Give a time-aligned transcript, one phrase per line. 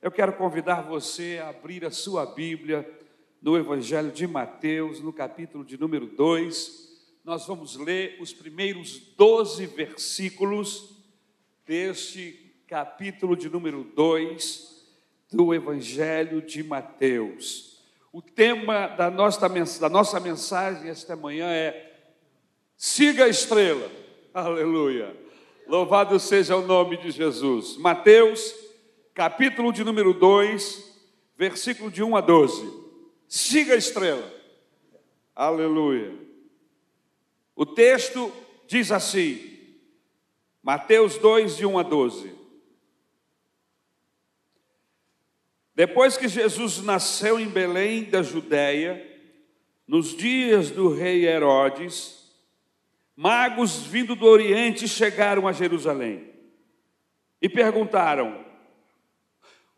[0.00, 2.88] Eu quero convidar você a abrir a sua Bíblia
[3.42, 7.18] no Evangelho de Mateus, no capítulo de número 2.
[7.24, 10.96] Nós vamos ler os primeiros 12 versículos
[11.66, 14.86] deste capítulo de número 2
[15.32, 17.82] do Evangelho de Mateus.
[18.12, 19.48] O tema da nossa,
[19.80, 21.86] da nossa mensagem esta manhã é
[22.76, 23.90] Siga a estrela.
[24.32, 25.16] Aleluia.
[25.66, 27.76] Louvado seja o nome de Jesus.
[27.78, 28.67] Mateus
[29.18, 30.96] capítulo de número 2,
[31.36, 32.72] versículo de 1 a 12.
[33.26, 34.32] Siga a estrela.
[35.34, 36.14] Aleluia.
[37.56, 38.32] O texto
[38.68, 39.58] diz assim,
[40.62, 42.32] Mateus 2, de 1 a 12.
[45.74, 49.04] Depois que Jesus nasceu em Belém da Judéia,
[49.84, 52.32] nos dias do rei Herodes,
[53.16, 56.32] magos vindo do Oriente chegaram a Jerusalém
[57.42, 58.46] e perguntaram: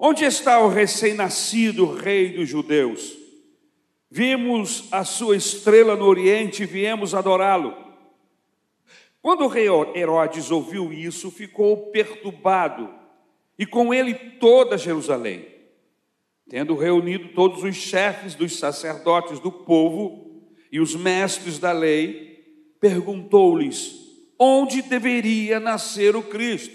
[0.02, 3.18] Onde está o recém-nascido rei dos judeus?
[4.10, 7.76] Vimos a sua estrela no Oriente e viemos adorá-lo.
[9.20, 12.88] Quando o rei Herodes ouviu isso, ficou perturbado,
[13.58, 15.46] e com ele toda Jerusalém.
[16.48, 22.42] Tendo reunido todos os chefes dos sacerdotes do povo e os mestres da lei,
[22.80, 23.96] perguntou-lhes
[24.38, 26.74] onde deveria nascer o Cristo.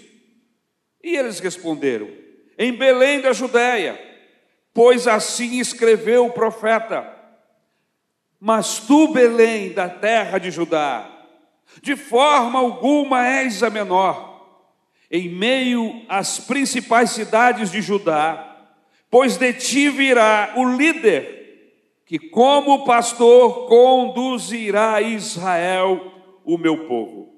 [1.02, 2.24] E eles responderam:
[2.58, 4.00] em Belém da Judéia,
[4.72, 7.12] pois assim escreveu o profeta.
[8.38, 11.10] Mas tu, Belém, da terra de Judá,
[11.82, 14.36] de forma alguma és a menor,
[15.10, 18.56] em meio às principais cidades de Judá,
[19.10, 21.34] pois de ti virá o líder,
[22.04, 26.12] que como pastor conduzirá Israel,
[26.44, 27.34] o meu povo.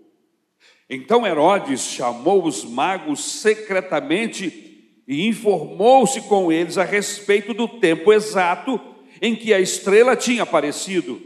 [0.90, 4.67] Então Herodes chamou os magos secretamente
[5.08, 8.78] e informou-se com eles a respeito do tempo exato
[9.22, 11.22] em que a estrela tinha aparecido.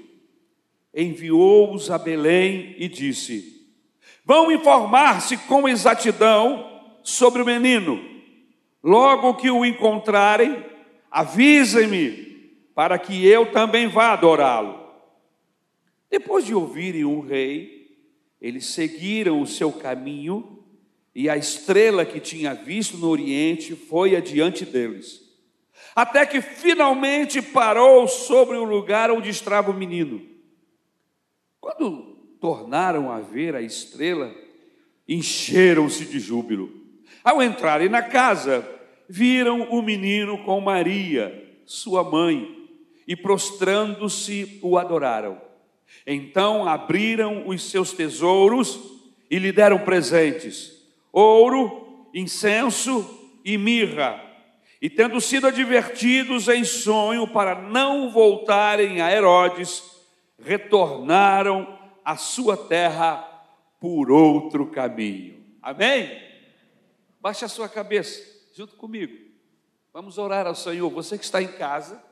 [0.95, 3.67] Enviou-os a Belém e disse:
[4.25, 8.01] Vão informar-se com exatidão sobre o menino.
[8.85, 10.65] Logo que o encontrarem,
[11.11, 14.81] avisem-me, para que eu também vá adorá-lo.
[16.09, 17.97] Depois de ouvirem o rei,
[18.41, 20.62] eles seguiram o seu caminho
[21.15, 25.21] e a estrela que tinha visto no Oriente foi adiante deles,
[25.95, 30.23] até que finalmente parou sobre o lugar onde estava o menino.
[31.61, 34.35] Quando tornaram a ver a estrela,
[35.07, 36.73] encheram-se de júbilo.
[37.23, 38.67] Ao entrarem na casa,
[39.09, 42.59] viram o menino com Maria, sua mãe,
[43.07, 45.41] e prostrando-se o adoraram.
[46.07, 48.81] Então abriram os seus tesouros
[49.31, 50.72] e lhe deram presentes
[51.13, 54.21] ouro, incenso e mirra.
[54.81, 59.85] E tendo sido advertidos em sonho para não voltarem a Herodes,
[60.39, 63.17] retornaram à sua terra
[63.79, 65.41] por outro caminho.
[65.63, 66.11] Amém?
[67.21, 68.21] Baixe a sua cabeça,
[68.57, 69.17] junto comigo.
[69.93, 70.91] Vamos orar ao Senhor.
[70.91, 72.03] Você que está em casa,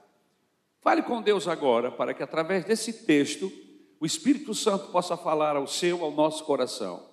[0.81, 3.51] fale com Deus agora, para que através desse texto,
[3.99, 7.10] o Espírito Santo possa falar ao seu, ao nosso coração.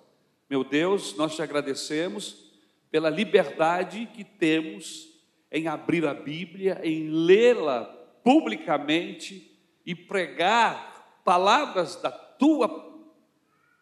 [0.48, 2.50] Meu Deus, nós te agradecemos
[2.90, 5.08] pela liberdade que temos
[5.52, 7.84] em abrir a Bíblia, em lê-la
[8.24, 12.88] publicamente e pregar palavras da tua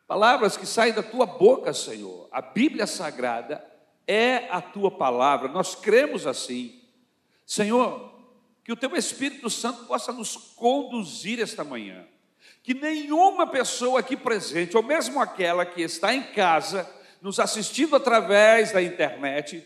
[0.08, 2.28] palavras que saem da tua boca, Senhor.
[2.30, 3.64] A Bíblia Sagrada
[4.06, 5.48] é a tua palavra.
[5.48, 6.80] Nós cremos assim.
[7.44, 8.12] Senhor,
[8.64, 12.06] que o teu Espírito Santo possa nos conduzir esta manhã
[12.66, 16.84] que nenhuma pessoa aqui presente, ou mesmo aquela que está em casa,
[17.22, 19.64] nos assistindo através da internet,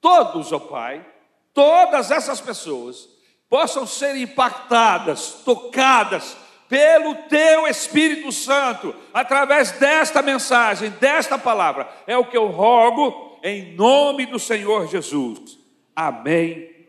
[0.00, 1.06] todos, ó oh Pai,
[1.54, 3.08] todas essas pessoas
[3.48, 6.36] possam ser impactadas, tocadas
[6.68, 11.88] pelo Teu Espírito Santo, através desta mensagem, desta palavra.
[12.08, 15.60] É o que eu rogo em nome do Senhor Jesus.
[15.94, 16.88] Amém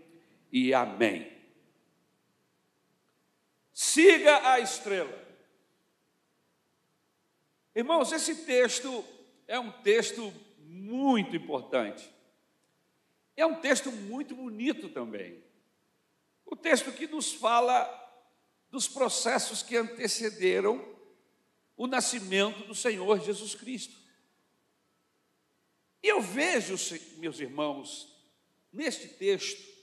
[0.51, 1.31] e amém.
[3.71, 5.22] Siga a estrela.
[7.75, 9.03] Irmãos, esse texto
[9.47, 12.07] é um texto muito importante.
[13.35, 15.43] É um texto muito bonito também.
[16.45, 17.99] O texto que nos fala
[18.69, 20.83] dos processos que antecederam
[21.75, 23.95] o nascimento do Senhor Jesus Cristo.
[26.01, 26.75] E eu vejo,
[27.17, 28.13] meus irmãos,
[28.71, 29.73] neste texto,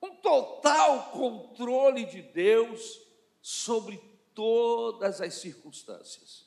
[0.00, 3.00] um total controle de Deus
[3.40, 3.96] sobre
[4.38, 6.46] todas as circunstâncias.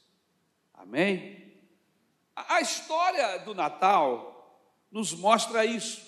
[0.74, 1.62] Amém?
[2.34, 6.02] A história do Natal nos mostra isso.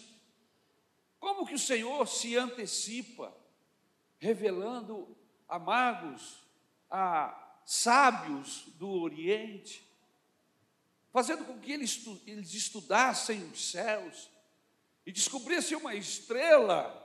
[1.19, 3.35] Como que o Senhor se antecipa,
[4.17, 5.13] revelando
[5.45, 6.47] a magos,
[6.89, 9.85] a sábios do Oriente,
[11.11, 12.01] fazendo com que eles,
[12.53, 14.31] estudassem os céus
[15.05, 17.02] e descobrissem uma estrela,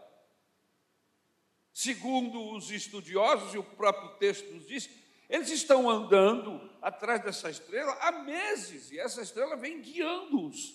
[1.79, 4.91] segundo os estudiosos, e o próprio texto nos diz,
[5.31, 10.75] eles estão andando atrás dessa estrela há meses, e essa estrela vem guiando-os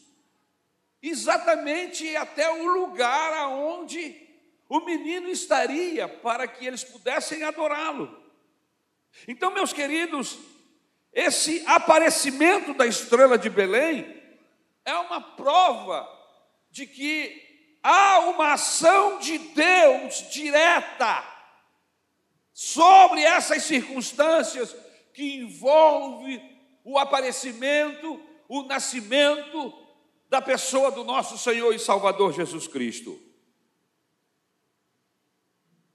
[1.02, 4.16] exatamente até o lugar aonde
[4.70, 8.24] o menino estaria para que eles pudessem adorá-lo.
[9.28, 10.40] Então, meus queridos,
[11.12, 14.24] esse aparecimento da estrela de Belém
[14.86, 16.08] é uma prova
[16.72, 17.53] de que
[17.84, 21.24] há uma ação de Deus direta
[22.54, 24.74] sobre essas circunstâncias
[25.14, 26.42] que envolve
[26.84, 29.74] o aparecimento, o nascimento
[30.30, 33.20] da pessoa do nosso Senhor e Salvador Jesus Cristo.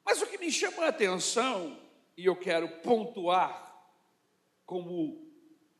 [0.05, 1.79] Mas o que me chama a atenção,
[2.17, 3.67] e eu quero pontuar
[4.65, 5.27] como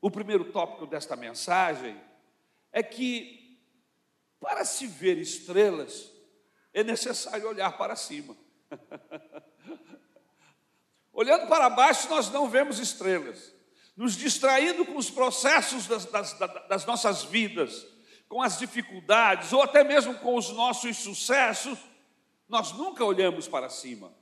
[0.01, 2.01] o primeiro tópico desta mensagem,
[2.73, 3.48] é que
[4.41, 6.11] para se ver estrelas
[6.73, 8.37] é necessário olhar para cima.
[11.13, 13.53] Olhando para baixo, nós não vemos estrelas,
[13.97, 16.33] nos distraindo com os processos das, das,
[16.69, 17.87] das nossas vidas
[18.29, 21.79] com as dificuldades, ou até mesmo com os nossos sucessos,
[22.49, 24.15] nós nunca olhamos para cima.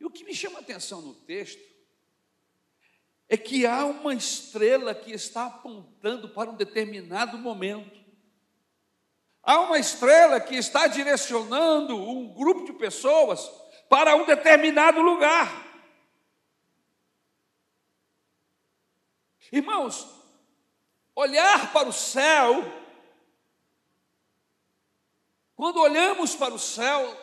[0.00, 1.73] E o que me chama a atenção no texto
[3.28, 8.04] é que há uma estrela que está apontando para um determinado momento.
[9.42, 13.50] Há uma estrela que está direcionando um grupo de pessoas
[13.88, 15.64] para um determinado lugar.
[19.52, 20.08] Irmãos,
[21.14, 22.64] olhar para o céu,
[25.54, 27.16] quando olhamos para o céu,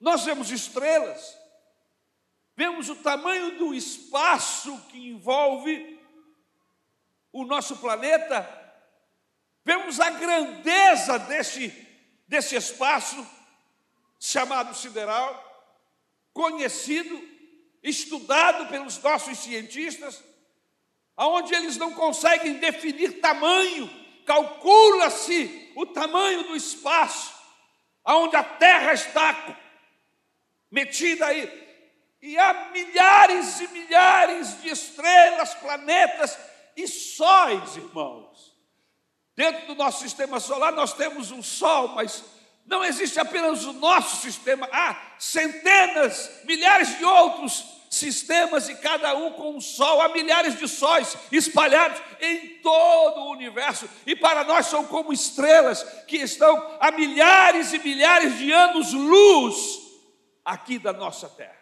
[0.00, 1.38] nós vemos estrelas,
[2.56, 5.98] vemos o tamanho do espaço que envolve
[7.32, 8.46] o nosso planeta,
[9.64, 11.68] vemos a grandeza desse,
[12.28, 13.26] desse espaço
[14.20, 15.50] chamado sideral,
[16.32, 17.20] conhecido,
[17.82, 20.22] estudado pelos nossos cientistas,
[21.16, 23.90] aonde eles não conseguem definir tamanho,
[24.26, 27.34] calcula-se o tamanho do espaço,
[28.04, 29.58] aonde a Terra está
[30.70, 31.61] metida aí.
[32.22, 36.38] E há milhares e milhares de estrelas, planetas
[36.76, 38.56] e sóis, irmãos.
[39.34, 42.22] Dentro do nosso sistema solar nós temos um Sol, mas
[42.64, 49.32] não existe apenas o nosso sistema, há centenas, milhares de outros sistemas e cada um
[49.32, 54.66] com um sol, há milhares de sóis espalhados em todo o universo, e para nós
[54.66, 59.80] são como estrelas que estão a milhares e milhares de anos-luz
[60.44, 61.61] aqui da nossa Terra.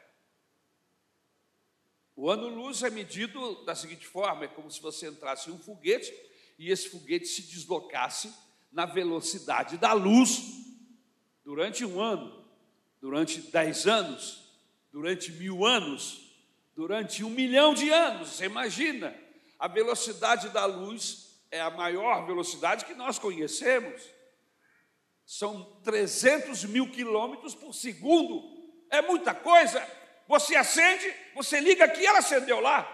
[2.23, 6.13] O ano-luz é medido da seguinte forma: é como se você entrasse em um foguete
[6.59, 8.31] e esse foguete se deslocasse
[8.71, 10.43] na velocidade da luz
[11.43, 12.45] durante um ano,
[13.01, 14.53] durante dez anos,
[14.93, 16.31] durante mil anos,
[16.77, 18.29] durante um milhão de anos.
[18.29, 19.17] Você imagina,
[19.59, 23.99] a velocidade da luz é a maior velocidade que nós conhecemos.
[25.25, 28.43] São 300 mil quilômetros por segundo.
[28.91, 29.81] É muita coisa.
[30.31, 32.89] Você acende, você liga aqui, ela acendeu lá.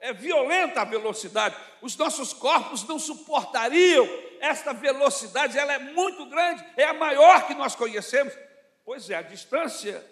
[0.00, 1.56] É violenta a velocidade.
[1.80, 4.04] Os nossos corpos não suportariam
[4.40, 8.34] esta velocidade, ela é muito grande, é a maior que nós conhecemos.
[8.84, 10.04] Pois é, a distância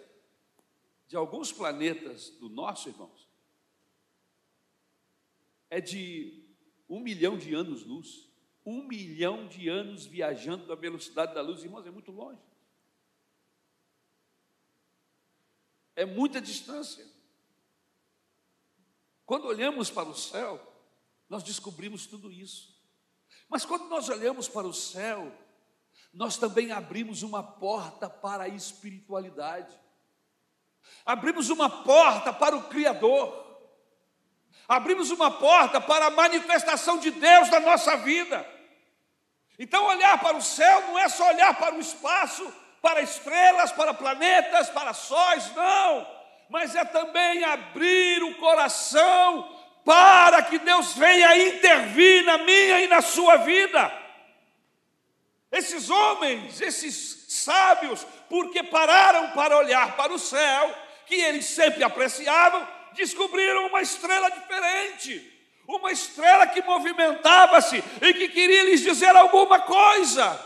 [1.09, 3.29] de alguns planetas do nosso, irmãos,
[5.69, 6.45] é de
[6.89, 8.29] um milhão de anos-luz.
[8.65, 12.41] Um milhão de anos viajando na velocidade da luz, irmãos, é muito longe.
[15.99, 17.05] É muita distância.
[19.27, 20.61] Quando olhamos para o céu,
[21.29, 22.77] nós descobrimos tudo isso.
[23.49, 25.33] Mas quando nós olhamos para o céu,
[26.13, 29.79] nós também abrimos uma porta para a espiritualidade
[31.05, 33.47] abrimos uma porta para o Criador,
[34.67, 38.47] abrimos uma porta para a manifestação de Deus na nossa vida.
[39.59, 43.93] Então, olhar para o céu não é só olhar para o espaço, para estrelas, para
[43.95, 46.07] planetas, para sóis, não,
[46.49, 53.01] mas é também abrir o coração para que Deus venha intervir na minha e na
[53.01, 53.91] sua vida.
[55.51, 60.75] Esses homens, esses sábios, porque pararam para olhar para o céu,
[61.07, 65.33] que eles sempre apreciavam, descobriram uma estrela diferente,
[65.67, 70.39] uma estrela que movimentava-se e que queria lhes dizer alguma coisa.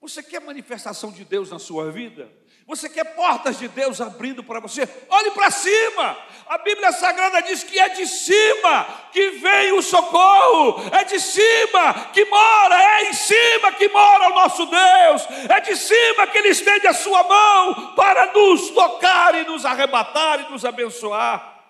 [0.00, 2.32] Você quer manifestação de Deus na sua vida?
[2.66, 4.88] Você quer portas de Deus abrindo para você?
[5.10, 6.16] Olhe para cima.
[6.46, 12.10] A Bíblia Sagrada diz que é de cima que vem o socorro, é de cima
[12.14, 16.48] que mora, é em cima que mora o nosso Deus, é de cima que Ele
[16.48, 21.60] estende a sua mão para nos tocar e nos arrebatar e nos abençoar.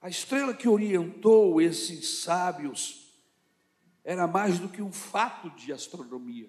[0.00, 2.99] A estrela que orientou esses sábios
[4.04, 6.48] era mais do que um fato de astronomia.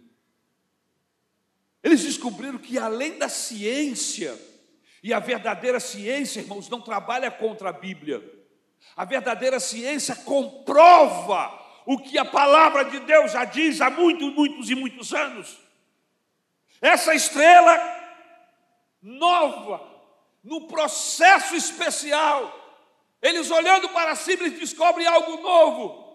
[1.83, 4.39] Eles descobriram que além da ciência,
[5.03, 8.23] e a verdadeira ciência, irmãos, não trabalha contra a Bíblia.
[8.95, 14.69] A verdadeira ciência comprova o que a palavra de Deus já diz há muitos, muitos
[14.69, 15.57] e muitos anos.
[16.79, 17.79] Essa estrela
[19.01, 19.81] nova,
[20.43, 22.57] no processo especial,
[23.21, 26.10] eles olhando para cima, eles descobrem algo novo.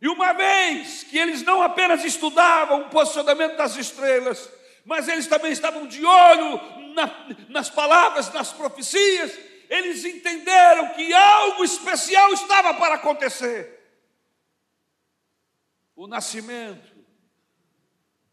[0.00, 4.50] E uma vez que eles não apenas estudavam o posicionamento das estrelas,
[4.84, 9.38] mas eles também estavam de olho na, nas palavras, nas profecias,
[9.68, 13.78] eles entenderam que algo especial estava para acontecer.
[15.94, 16.96] O nascimento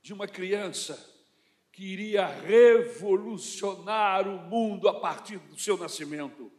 [0.01, 1.15] de uma criança
[1.71, 6.51] que iria revolucionar o mundo a partir do seu nascimento.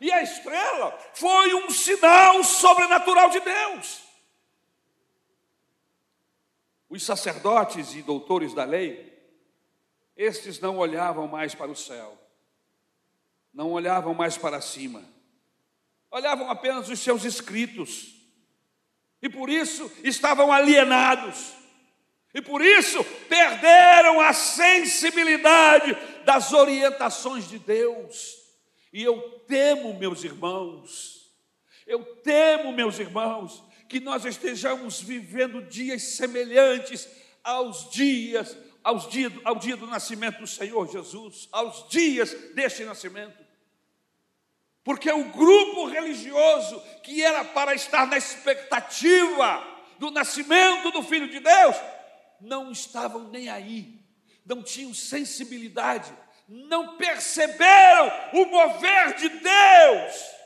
[0.00, 4.02] E a estrela foi um sinal sobrenatural de Deus.
[6.88, 9.12] Os sacerdotes e doutores da lei,
[10.16, 12.16] estes não olhavam mais para o céu,
[13.52, 15.04] não olhavam mais para cima,
[16.10, 18.14] olhavam apenas os seus escritos,
[19.20, 21.54] e por isso estavam alienados,
[22.32, 28.45] e por isso perderam a sensibilidade das orientações de Deus.
[28.96, 31.30] E eu temo, meus irmãos,
[31.86, 37.06] eu temo, meus irmãos, que nós estejamos vivendo dias semelhantes
[37.44, 43.36] aos dias, aos dia, ao dia do nascimento do Senhor Jesus, aos dias deste nascimento.
[44.82, 49.62] Porque o grupo religioso que era para estar na expectativa
[49.98, 51.76] do nascimento do Filho de Deus,
[52.40, 54.00] não estavam nem aí,
[54.42, 56.10] não tinham sensibilidade
[56.48, 60.36] não perceberam o mover de Deus.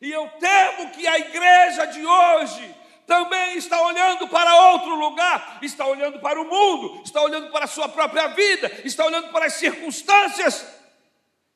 [0.00, 2.74] E eu temo que a igreja de hoje
[3.06, 7.68] também está olhando para outro lugar, está olhando para o mundo, está olhando para a
[7.68, 10.66] sua própria vida, está olhando para as circunstâncias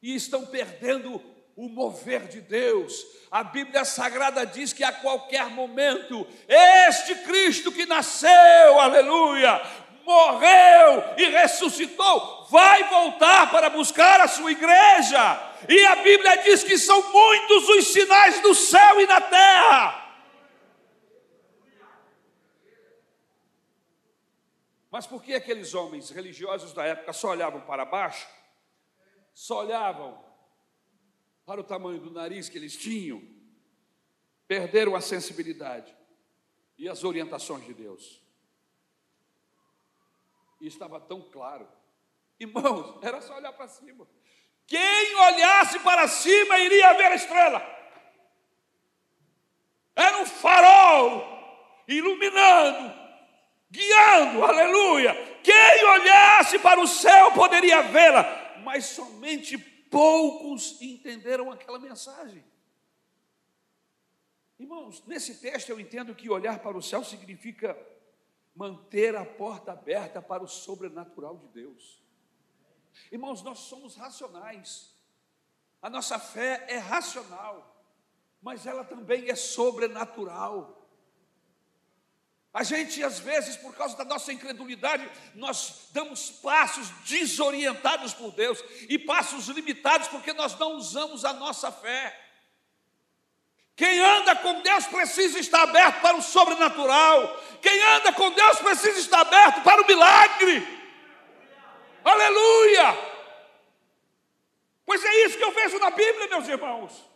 [0.02, 1.22] e estão perdendo
[1.56, 3.04] o mover de Deus.
[3.30, 9.60] A Bíblia Sagrada diz que a qualquer momento, este Cristo que nasceu, aleluia,
[10.04, 15.18] morreu e ressuscitou, vai voltar para buscar a sua igreja.
[15.68, 20.00] E a Bíblia diz que são muitos os sinais do céu e da terra.
[24.90, 28.28] Mas por que aqueles homens religiosos da época só olhavam para baixo?
[29.32, 30.22] Só olhavam
[31.44, 33.20] para o tamanho do nariz que eles tinham?
[34.46, 35.92] Perderam a sensibilidade
[36.78, 38.23] e as orientações de Deus
[40.64, 41.68] e estava tão claro.
[42.40, 44.08] Irmãos, era só olhar para cima.
[44.66, 47.62] Quem olhasse para cima iria ver a estrela.
[49.94, 52.92] Era um farol iluminando,
[53.70, 55.14] guiando, aleluia.
[55.42, 62.42] Quem olhasse para o céu poderia vê-la, mas somente poucos entenderam aquela mensagem.
[64.58, 67.76] Irmãos, nesse texto eu entendo que olhar para o céu significa
[68.54, 72.02] manter a porta aberta para o sobrenatural de Deus.
[73.10, 74.94] Irmãos, nós somos racionais,
[75.82, 77.84] a nossa fé é racional,
[78.40, 80.80] mas ela também é sobrenatural.
[82.54, 88.62] A gente, às vezes, por causa da nossa incredulidade, nós damos passos desorientados por Deus
[88.88, 92.23] e passos limitados porque nós não usamos a nossa fé.
[93.76, 97.40] Quem anda com Deus precisa estar aberto para o sobrenatural.
[97.60, 100.66] Quem anda com Deus precisa estar aberto para o milagre.
[102.04, 103.14] Aleluia!
[104.86, 107.10] Pois é isso que eu vejo na Bíblia, meus irmãos.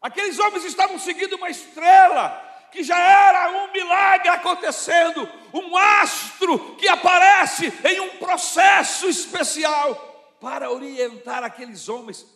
[0.00, 6.86] Aqueles homens estavam seguindo uma estrela que já era um milagre acontecendo, um astro que
[6.86, 12.26] aparece em um processo especial para orientar aqueles homens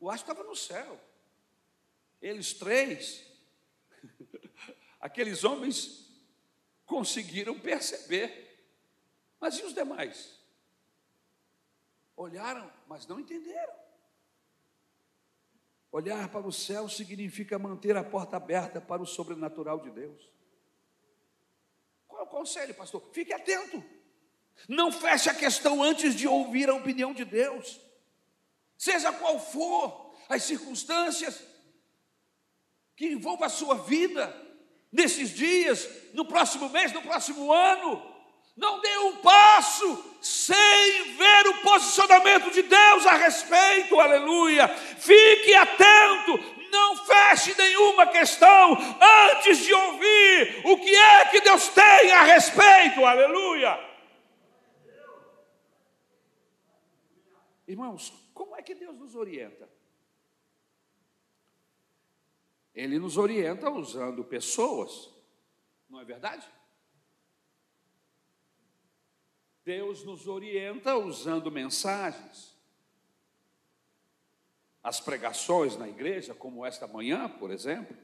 [0.00, 1.00] o astro estava no céu.
[2.20, 3.24] Eles três,
[5.00, 6.08] aqueles homens,
[6.84, 8.46] conseguiram perceber.
[9.40, 10.36] Mas e os demais?
[12.16, 13.74] Olharam, mas não entenderam.
[15.90, 20.30] Olhar para o céu significa manter a porta aberta para o sobrenatural de Deus.
[22.06, 23.08] Qual é o conselho, pastor?
[23.12, 23.82] Fique atento.
[24.68, 27.80] Não feche a questão antes de ouvir a opinião de Deus.
[28.78, 31.42] Seja qual for as circunstâncias
[32.96, 34.34] que envolvam a sua vida,
[34.92, 38.00] nesses dias, no próximo mês, no próximo ano,
[38.56, 44.68] não dê um passo sem ver o posicionamento de Deus a respeito, aleluia.
[44.68, 46.38] Fique atento,
[46.70, 48.76] não feche nenhuma questão
[49.32, 53.88] antes de ouvir o que é que Deus tem a respeito, aleluia.
[57.66, 59.68] Irmãos, como é que Deus nos orienta?
[62.72, 65.10] Ele nos orienta usando pessoas,
[65.90, 66.48] não é verdade?
[69.64, 72.56] Deus nos orienta usando mensagens.
[74.84, 77.96] As pregações na igreja, como esta manhã, por exemplo.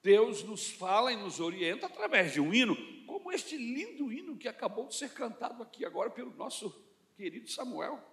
[0.00, 2.76] Deus nos fala e nos orienta através de um hino,
[3.06, 6.70] como este lindo hino que acabou de ser cantado aqui agora pelo nosso
[7.16, 8.12] querido Samuel.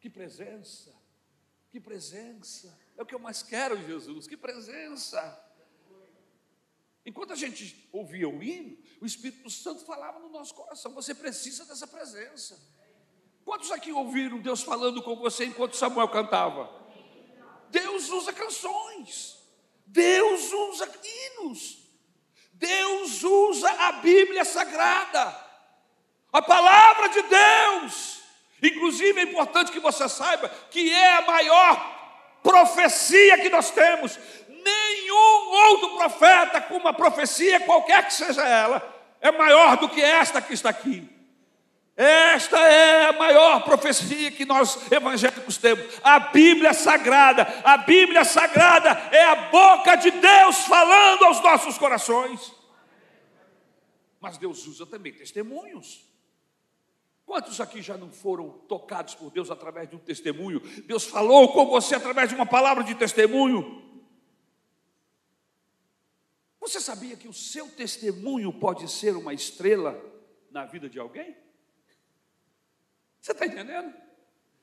[0.00, 0.94] Que presença,
[1.70, 5.42] que presença, é o que eu mais quero, Jesus, que presença.
[7.04, 11.64] Enquanto a gente ouvia o hino, o Espírito Santo falava no nosso coração: você precisa
[11.64, 12.60] dessa presença.
[13.44, 16.68] Quantos aqui ouviram Deus falando com você enquanto Samuel cantava?
[17.70, 19.38] Deus usa canções,
[19.86, 21.78] Deus usa hinos,
[22.52, 25.46] Deus usa a Bíblia Sagrada,
[26.32, 28.15] a palavra de Deus.
[28.62, 31.96] Inclusive é importante que você saiba que é a maior
[32.42, 39.30] profecia que nós temos nenhum outro profeta com uma profecia, qualquer que seja ela, é
[39.30, 41.08] maior do que esta que está aqui.
[41.96, 45.98] Esta é a maior profecia que nós evangélicos temos.
[46.04, 47.42] A Bíblia Sagrada.
[47.64, 52.52] A Bíblia Sagrada é a boca de Deus falando aos nossos corações.
[54.20, 56.05] Mas Deus usa também testemunhos.
[57.26, 60.60] Quantos aqui já não foram tocados por Deus através de um testemunho?
[60.86, 63.82] Deus falou com você através de uma palavra de testemunho.
[66.60, 70.00] Você sabia que o seu testemunho pode ser uma estrela
[70.52, 71.36] na vida de alguém?
[73.20, 73.92] Você está entendendo?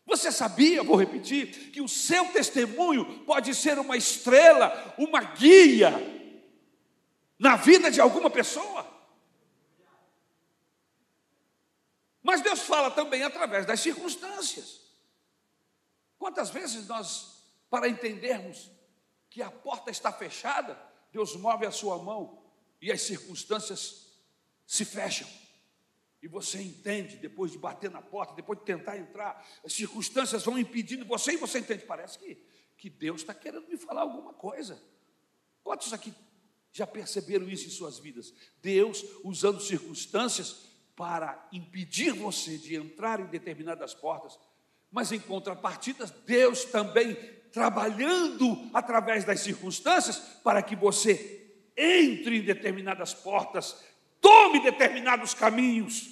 [0.06, 5.92] Você sabia, vou repetir, que o seu testemunho pode ser uma estrela, uma guia
[7.38, 8.88] na vida de alguma pessoa?
[12.24, 14.82] Mas Deus fala também através das circunstâncias.
[16.18, 18.72] Quantas vezes nós, para entendermos
[19.30, 20.80] que a porta está fechada,
[21.12, 22.42] Deus move a sua mão
[22.82, 24.14] e as circunstâncias
[24.66, 25.28] se fecham.
[26.22, 30.58] E você entende, depois de bater na porta, depois de tentar entrar, as circunstâncias vão
[30.58, 31.84] impedindo você e você entende.
[31.84, 32.36] Parece que,
[32.78, 34.82] que Deus está querendo me falar alguma coisa.
[35.62, 36.14] Quantos aqui
[36.72, 38.34] já perceberam isso em suas vidas?
[38.62, 44.40] Deus usando circunstâncias para impedir você de entrar em determinadas portas,
[44.92, 47.16] mas em contrapartida, Deus também
[47.52, 51.44] trabalhando através das circunstâncias para que você
[51.76, 53.84] entre em determinadas portas,
[54.22, 56.10] tome determinados caminhos.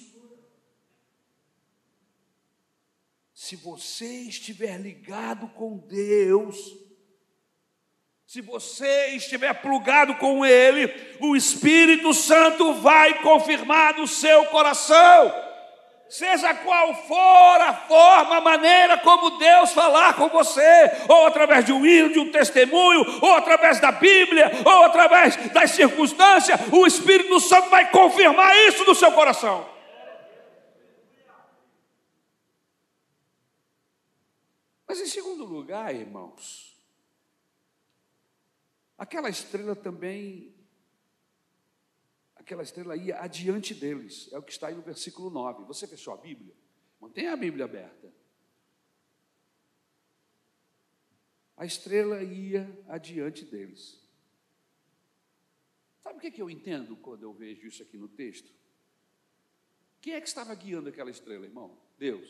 [3.32, 6.76] Se você estiver ligado com Deus,
[8.32, 10.90] se você estiver plugado com Ele,
[11.20, 15.30] o Espírito Santo vai confirmar no seu coração
[16.08, 21.72] seja qual for a forma, a maneira como Deus falar com você, ou através de
[21.72, 27.40] um hino, de um testemunho, ou através da Bíblia, ou através das circunstâncias, o Espírito
[27.40, 29.66] Santo vai confirmar isso no seu coração.
[34.86, 36.71] Mas em segundo lugar, irmãos,
[39.02, 40.54] aquela estrela também
[42.36, 44.28] aquela estrela ia adiante deles.
[44.32, 45.64] É o que está aí no versículo 9.
[45.64, 46.54] Você fechou a Bíblia?
[47.00, 48.12] Mantenha a Bíblia aberta.
[51.56, 54.00] A estrela ia adiante deles.
[56.02, 58.52] Sabe o que, é que eu entendo quando eu vejo isso aqui no texto?
[60.00, 61.76] Quem é que estava guiando aquela estrela, irmão?
[61.98, 62.28] Deus.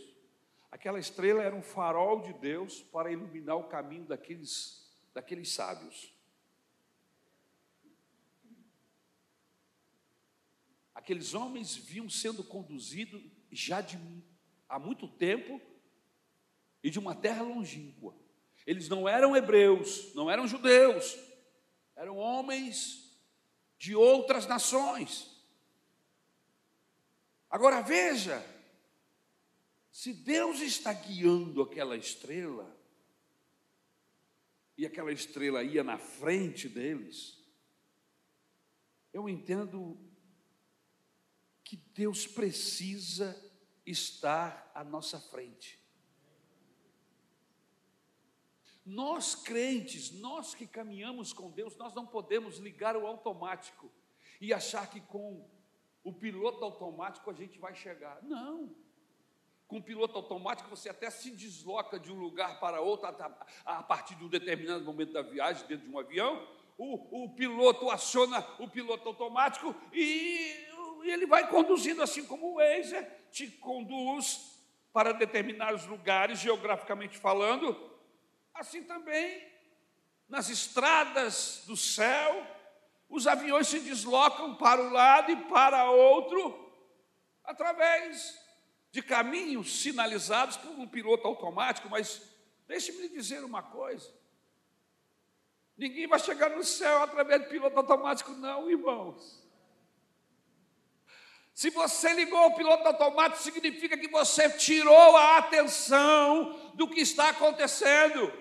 [0.71, 6.12] Aquela estrela era um farol de Deus para iluminar o caminho daqueles, daqueles sábios.
[11.03, 13.99] Aqueles homens vinham sendo conduzidos já de,
[14.69, 15.61] há muito tempo
[16.81, 18.15] e de uma terra longínqua.
[18.65, 21.19] Eles não eram hebreus, não eram judeus,
[21.97, 23.19] eram homens
[23.77, 25.45] de outras nações.
[27.51, 28.41] Agora veja,
[29.91, 32.75] Se Deus está guiando aquela estrela,
[34.79, 37.45] e aquela estrela ia na frente deles,
[39.13, 39.99] eu entendo
[41.73, 43.35] que Deus precisa
[43.87, 45.81] estar à nossa frente.
[48.85, 53.91] Nós crentes, nós que caminhamos com Deus, nós não podemos ligar o automático
[54.39, 55.49] e achar que com
[56.05, 58.23] o piloto automático a gente vai chegar.
[58.23, 58.77] Não.
[59.67, 63.07] Com o piloto automático você até se desloca de um lugar para outro
[63.65, 66.47] a partir de um determinado momento da viagem dentro de um avião.
[66.77, 70.67] O, o piloto aciona o piloto automático e,
[71.05, 74.59] e ele vai conduzindo assim como o Waze te conduz
[74.93, 77.93] para determinados lugares, geograficamente falando,
[78.55, 79.51] Assim também,
[80.29, 82.47] nas estradas do céu,
[83.09, 86.71] os aviões se deslocam para um lado e para outro,
[87.45, 88.39] através
[88.91, 92.23] de caminhos sinalizados por um piloto automático, mas
[92.67, 94.13] deixe-me lhe dizer uma coisa:
[95.77, 99.42] ninguém vai chegar no céu através de piloto automático, não, irmãos.
[101.55, 107.29] Se você ligou o piloto automático, significa que você tirou a atenção do que está
[107.29, 108.33] acontecendo.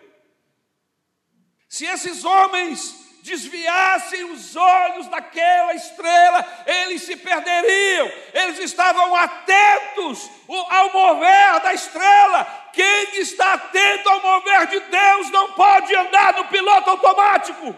[1.67, 8.11] Se esses homens desviassem os olhos daquela estrela, eles se perderiam.
[8.33, 10.29] Eles estavam atentos
[10.69, 12.43] ao mover da estrela.
[12.73, 17.75] Quem está atento ao mover de Deus não pode andar no piloto automático.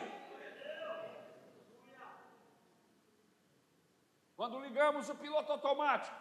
[4.43, 6.13] Quando ligamos o piloto automático,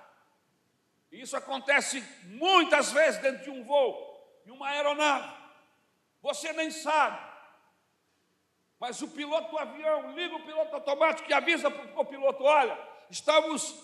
[1.11, 5.29] isso acontece muitas vezes dentro de um voo, em uma aeronave,
[6.23, 7.19] você nem sabe.
[8.79, 12.79] Mas o piloto do avião liga o piloto automático e avisa para o piloto: olha,
[13.11, 13.75] estamos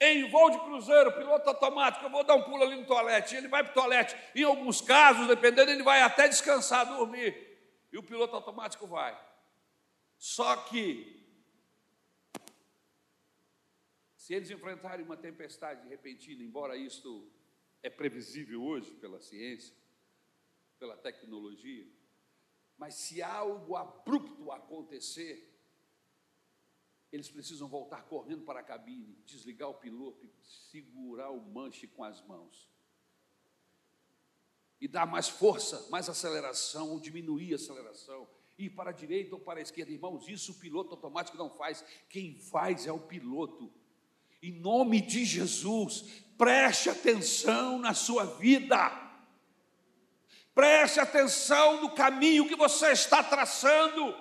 [0.00, 3.34] em voo de cruzeiro, piloto automático, eu vou dar um pulo ali no toalete.
[3.34, 4.16] Ele vai para o toalete.
[4.32, 7.34] Em alguns casos, dependendo, ele vai até descansar, dormir.
[7.92, 9.20] E o piloto automático vai.
[10.16, 11.17] Só que,
[14.28, 17.32] se eles enfrentarem uma tempestade repentina, embora isto
[17.82, 19.74] é previsível hoje pela ciência,
[20.78, 21.88] pela tecnologia,
[22.76, 25.50] mas se algo abrupto acontecer,
[27.10, 32.04] eles precisam voltar correndo para a cabine, desligar o piloto e segurar o manche com
[32.04, 32.68] as mãos.
[34.78, 38.28] E dar mais força, mais aceleração, ou diminuir a aceleração.
[38.58, 39.90] Ir para a direita ou para a esquerda.
[39.90, 41.80] Irmãos, isso o piloto automático não faz.
[42.10, 43.72] Quem faz é o piloto.
[44.42, 46.04] Em nome de Jesus,
[46.36, 48.92] preste atenção na sua vida.
[50.54, 54.14] Preste atenção no caminho que você está traçando.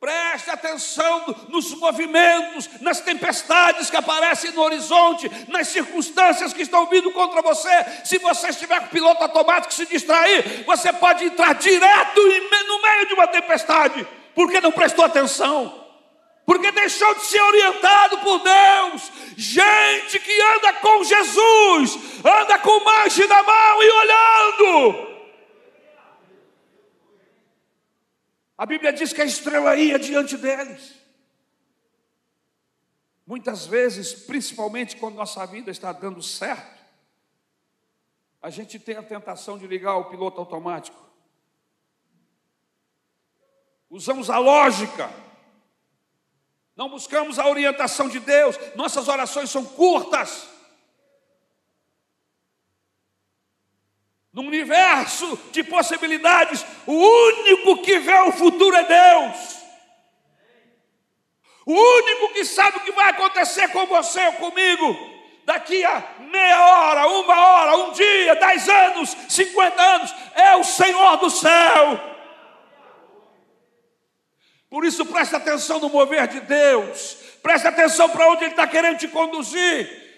[0.00, 7.10] Preste atenção nos movimentos, nas tempestades que aparecem no horizonte, nas circunstâncias que estão vindo
[7.10, 7.68] contra você.
[8.04, 13.08] Se você estiver com o piloto automático se distrair, você pode entrar direto no meio
[13.08, 15.77] de uma tempestade, porque não prestou atenção,
[16.48, 19.12] porque deixou de ser orientado por Deus.
[19.36, 25.08] Gente que anda com Jesus, anda com manche na mão e olhando.
[28.56, 30.94] A Bíblia diz que a estrela ia diante deles.
[33.26, 36.82] Muitas vezes, principalmente quando nossa vida está dando certo,
[38.40, 40.96] a gente tem a tentação de ligar o piloto automático.
[43.90, 45.27] Usamos a lógica,
[46.78, 50.48] não buscamos a orientação de Deus, nossas orações são curtas.
[54.32, 59.58] No universo de possibilidades, o único que vê o futuro é Deus.
[61.66, 64.96] O único que sabe o que vai acontecer com você ou comigo
[65.44, 71.16] daqui a meia hora, uma hora, um dia, dez anos, cinquenta anos, é o Senhor
[71.16, 72.17] do céu.
[74.70, 78.98] Por isso, preste atenção no mover de Deus, preste atenção para onde Ele está querendo
[78.98, 80.08] te conduzir.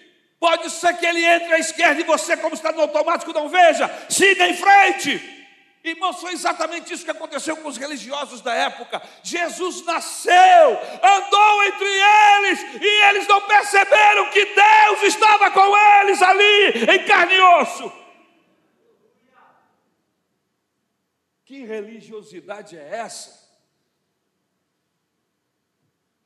[0.41, 3.87] Pode ser que ele entre à esquerda e você, como está no automático, não veja.
[4.09, 5.41] Siga em frente.
[5.83, 8.99] Irmãos, foi exatamente isso que aconteceu com os religiosos da época.
[9.21, 16.91] Jesus nasceu, andou entre eles, e eles não perceberam que Deus estava com eles ali,
[16.91, 17.91] em carne e osso.
[21.45, 23.40] Que religiosidade é essa?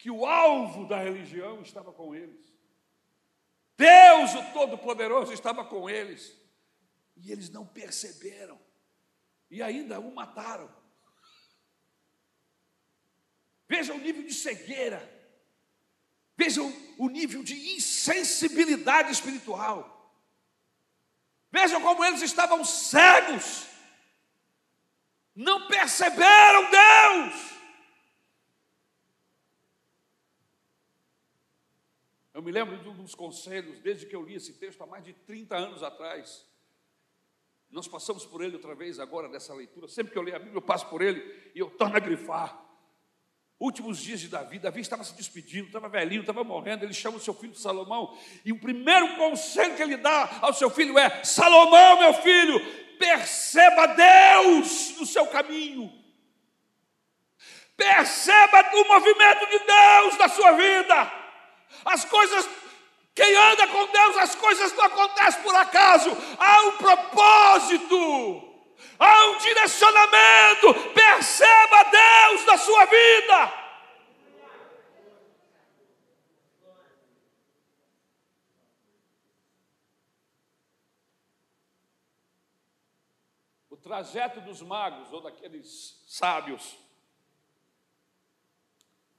[0.06, 2.56] Que o alvo da religião estava com eles.
[3.76, 6.32] Deus, o Todo-Poderoso, estava com eles.
[7.18, 8.62] E eles não perceberam.
[9.50, 10.70] E ainda o mataram.
[13.68, 15.02] Veja o nível de cegueira.
[16.38, 16.62] Veja
[17.00, 20.16] o nível de insensibilidade espiritual.
[21.52, 23.66] Vejam como eles estavam cegos,
[25.34, 27.55] não perceberam Deus.
[32.36, 35.06] Eu me lembro de um dos conselhos, desde que eu li esse texto há mais
[35.06, 36.46] de 30 anos atrás.
[37.72, 39.88] Nós passamos por ele outra vez agora nessa leitura.
[39.88, 41.22] Sempre que eu leio a Bíblia, eu passo por ele
[41.56, 42.62] e eu torno a grifar.
[43.58, 46.84] Últimos dias de Davi, Davi estava se despedindo, estava velhinho, estava morrendo.
[46.84, 50.70] Ele chama o seu filho Salomão, e o primeiro conselho que ele dá ao seu
[50.70, 52.60] filho é: Salomão, meu filho,
[52.98, 55.90] perceba Deus no seu caminho,
[57.78, 61.25] perceba o movimento de Deus na sua vida.
[61.84, 62.50] As coisas,
[63.14, 68.56] quem anda com Deus, as coisas não acontecem por acaso, há um propósito
[69.00, 73.66] há um direcionamento, perceba Deus na sua vida.
[83.70, 86.78] O trajeto dos magos ou daqueles sábios,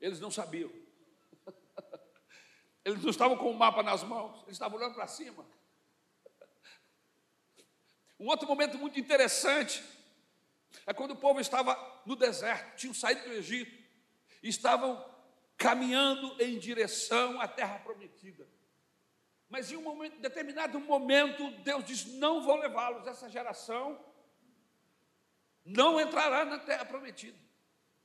[0.01, 0.86] eles não sabiam.
[2.87, 5.45] Eles não estavam com o mapa nas mãos, eles estavam olhando para cima.
[8.17, 9.83] Um outro momento muito interessante
[10.87, 13.77] é quando o povo estava no deserto, tinham saído do Egito,
[14.41, 15.05] e estavam
[15.57, 18.49] caminhando em direção à terra prometida.
[19.49, 24.01] Mas em um momento, determinado momento, Deus diz: Não vou levá-los, essa geração
[25.65, 27.37] não entrará na terra prometida.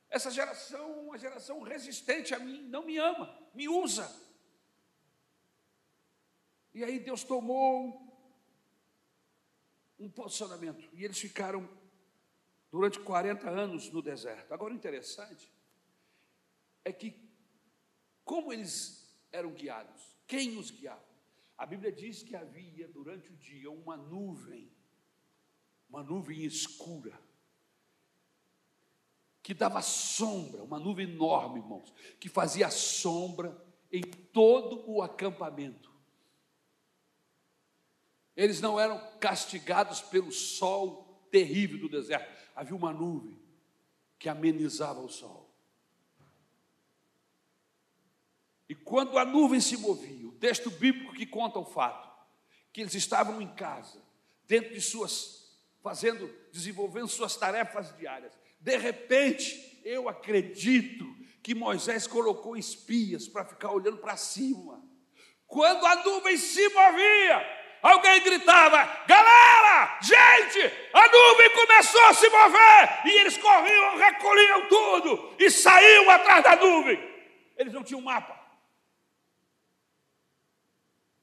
[0.10, 4.21] Essa geração é uma geração resistente a mim, não me ama, me usa.
[6.74, 8.12] E aí Deus tomou
[10.00, 10.90] um posicionamento.
[10.94, 11.70] E eles ficaram
[12.72, 14.54] durante 40 anos no deserto.
[14.54, 15.52] Agora, o interessante
[16.84, 17.16] é que,
[18.24, 21.12] como eles eram guiados, quem os guiava?
[21.58, 24.72] A Bíblia diz que havia durante o dia uma nuvem,
[25.88, 27.20] uma nuvem escura,
[29.44, 33.56] que dava sombra, uma nuvem enorme, irmãos, que fazia sombra
[33.92, 35.91] em todo o acampamento.
[38.36, 42.32] Eles não eram castigados pelo sol terrível do deserto.
[42.56, 43.40] Havia uma nuvem
[44.18, 45.50] que amenizava o sol.
[48.70, 52.10] E quando a nuvem se movia, o texto bíblico que conta o fato,
[52.72, 54.02] que eles estavam em casa,
[54.48, 58.32] dentro de suas, fazendo, desenvolvendo suas tarefas diárias.
[58.60, 61.06] De repente, eu acredito
[61.44, 64.82] que Moisés colocou espias para ficar olhando para cima.
[65.48, 70.60] Quando a nuvem se movia, alguém gritava: Galera, gente,
[70.94, 73.02] a nuvem começou a se mover.
[73.06, 77.00] E eles corriam, recolhiam tudo e saíam atrás da nuvem.
[77.58, 78.40] Eles não tinham mapa,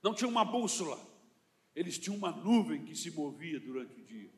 [0.03, 0.99] não tinham uma bússola,
[1.75, 4.31] eles tinham uma nuvem que se movia durante o dia.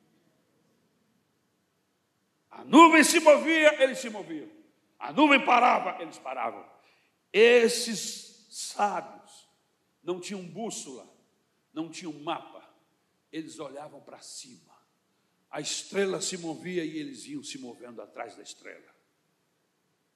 [2.51, 4.49] A nuvem se movia, eles se moviam.
[4.99, 6.69] A nuvem parava, eles paravam.
[7.33, 9.49] Esses sábios
[10.03, 11.09] não tinham bússola,
[11.73, 12.69] não tinham mapa,
[13.33, 14.75] eles olhavam para cima.
[15.51, 18.95] A estrela se movia e eles iam se movendo atrás da estrela.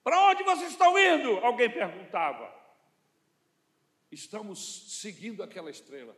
[0.03, 1.37] Para onde vocês estão indo?
[1.39, 2.53] Alguém perguntava.
[4.11, 6.15] Estamos seguindo aquela estrela.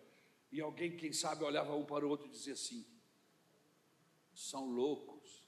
[0.52, 2.86] E alguém, quem sabe, olhava um para o outro e dizia assim:
[4.34, 5.44] são loucos.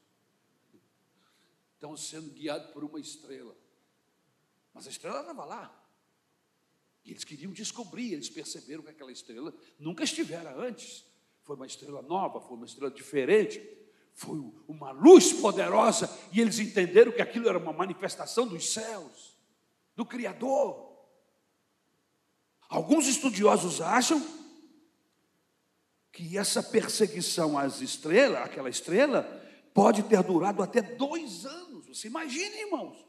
[1.74, 3.56] Estão sendo guiados por uma estrela.
[4.74, 5.79] Mas a estrela estava lá.
[7.04, 11.06] E eles queriam descobrir, eles perceberam que aquela estrela nunca estivera antes.
[11.44, 13.62] Foi uma estrela nova, foi uma estrela diferente,
[14.14, 19.36] foi uma luz poderosa, e eles entenderam que aquilo era uma manifestação dos céus,
[19.96, 20.90] do Criador.
[22.68, 24.22] Alguns estudiosos acham
[26.12, 29.24] que essa perseguição às estrelas, aquela estrela,
[29.74, 31.88] pode ter durado até dois anos.
[31.88, 33.08] Você imagina, irmãos.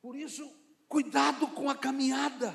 [0.00, 0.50] Por isso,
[0.92, 2.54] Cuidado com a caminhada.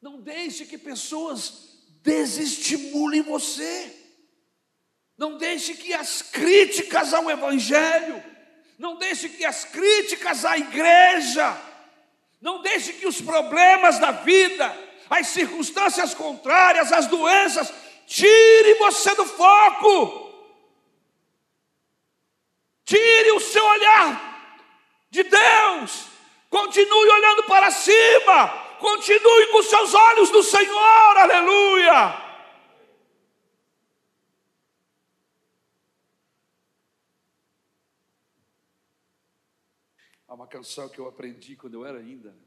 [0.00, 3.94] Não deixe que pessoas desestimulem você.
[5.18, 8.24] Não deixe que as críticas ao Evangelho,
[8.78, 11.60] não deixe que as críticas à igreja,
[12.40, 14.74] não deixe que os problemas da vida,
[15.10, 17.70] as circunstâncias contrárias, as doenças,
[18.06, 20.24] tire você do foco.
[22.86, 24.64] Tire o seu olhar
[25.10, 26.13] de Deus.
[26.54, 28.76] Continue olhando para cima.
[28.78, 31.16] Continue com seus olhos no Senhor.
[31.16, 32.14] Aleluia.
[40.28, 42.38] Há uma canção que eu aprendi quando eu era ainda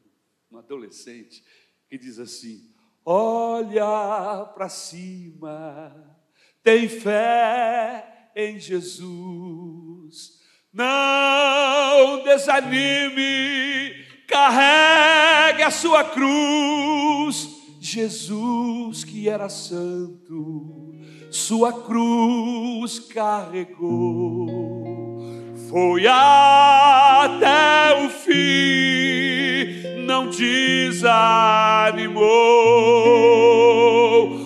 [0.49, 1.43] um adolescente,
[1.89, 6.17] que diz assim: olha para cima,
[6.63, 10.36] tem fé em Jesus.
[10.73, 13.93] Não desanime,
[14.27, 17.55] carregue a sua cruz.
[17.79, 20.93] Jesus, que era santo,
[21.31, 24.45] sua cruz carregou,
[25.69, 31.07] foi até o fim, não desanimou.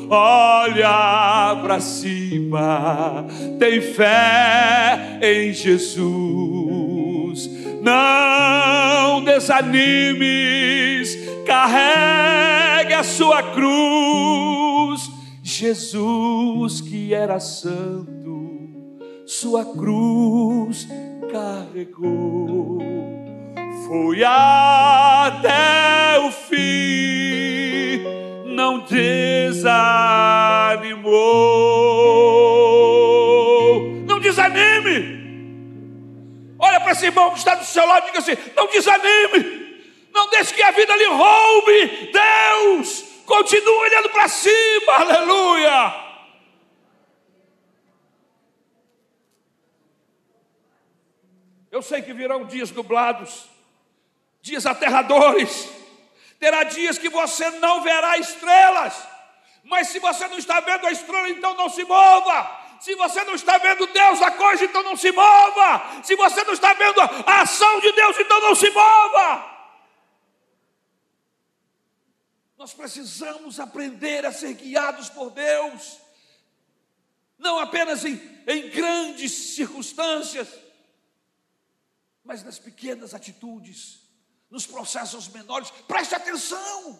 [0.09, 3.25] Olha para cima,
[3.61, 7.47] tem fé em Jesus.
[7.79, 15.11] Não desanimes, carregue a sua cruz.
[15.43, 18.49] Jesus que era santo,
[19.27, 20.87] sua cruz
[21.31, 22.79] carregou,
[23.87, 28.01] foi até o fim,
[28.55, 29.61] não desanimou.
[36.91, 39.61] Para esse irmão que está do seu lado e diga assim: não desanime.
[40.13, 42.11] Não deixe que a vida lhe roube.
[42.11, 44.93] Deus, continue olhando para cima.
[44.93, 46.11] Aleluia.
[51.71, 53.45] Eu sei que virão dias nublados,
[54.41, 55.69] dias aterradores.
[56.37, 59.07] Terá dias que você não verá estrelas.
[59.63, 62.60] Mas se você não está vendo a estrela, então não se mova.
[62.81, 66.03] Se você não está vendo Deus a coisa, então não se mova.
[66.03, 69.69] Se você não está vendo a ação de Deus, então não se mova.
[72.57, 75.99] Nós precisamos aprender a ser guiados por Deus,
[77.37, 80.49] não apenas em, em grandes circunstâncias,
[82.23, 84.01] mas nas pequenas atitudes,
[84.49, 85.69] nos processos menores.
[85.87, 86.99] Preste atenção.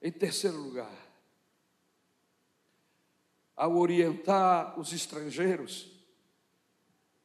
[0.00, 1.03] Em terceiro lugar,
[3.56, 5.90] ao orientar os estrangeiros,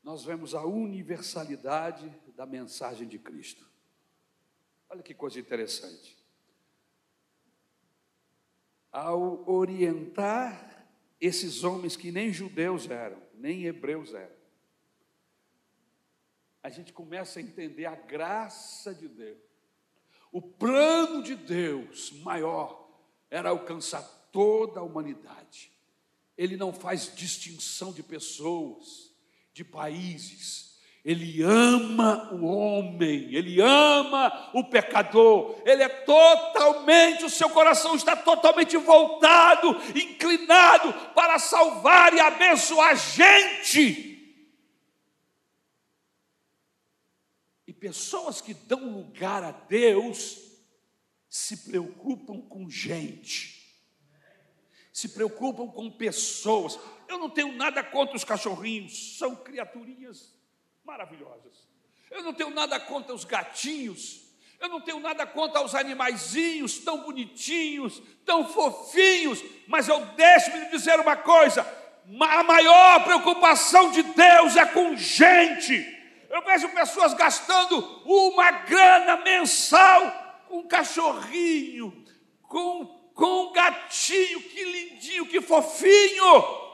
[0.03, 3.67] nós vemos a universalidade da mensagem de Cristo.
[4.89, 6.17] Olha que coisa interessante.
[8.91, 10.87] Ao orientar
[11.21, 14.39] esses homens que nem judeus eram, nem hebreus eram,
[16.61, 19.37] a gente começa a entender a graça de Deus.
[20.31, 22.89] O plano de Deus maior
[23.29, 25.71] era alcançar toda a humanidade.
[26.39, 29.12] Ele não faz distinção de pessoas,
[29.54, 37.49] de países, ele ama o homem, ele ama o pecador, ele é totalmente, o seu
[37.49, 44.15] coração está totalmente voltado, inclinado para salvar e abençoar gente.
[47.67, 50.38] E pessoas que dão lugar a Deus
[51.28, 53.59] se preocupam com gente,
[54.99, 56.77] se preocupam com pessoas.
[57.07, 60.35] Eu não tenho nada contra os cachorrinhos, são criaturinhas
[60.83, 61.69] maravilhosas.
[62.12, 64.25] Eu não tenho nada contra os gatinhos,
[64.59, 70.99] eu não tenho nada contra os animaizinhos tão bonitinhos, tão fofinhos, mas eu deixo-me dizer
[70.99, 71.62] uma coisa:
[72.19, 75.97] a maior preocupação de Deus é com gente.
[76.29, 82.05] Eu vejo pessoas gastando uma grana mensal com um cachorrinho,
[82.41, 86.69] com, com um gatinho, que lindinho, que fofinho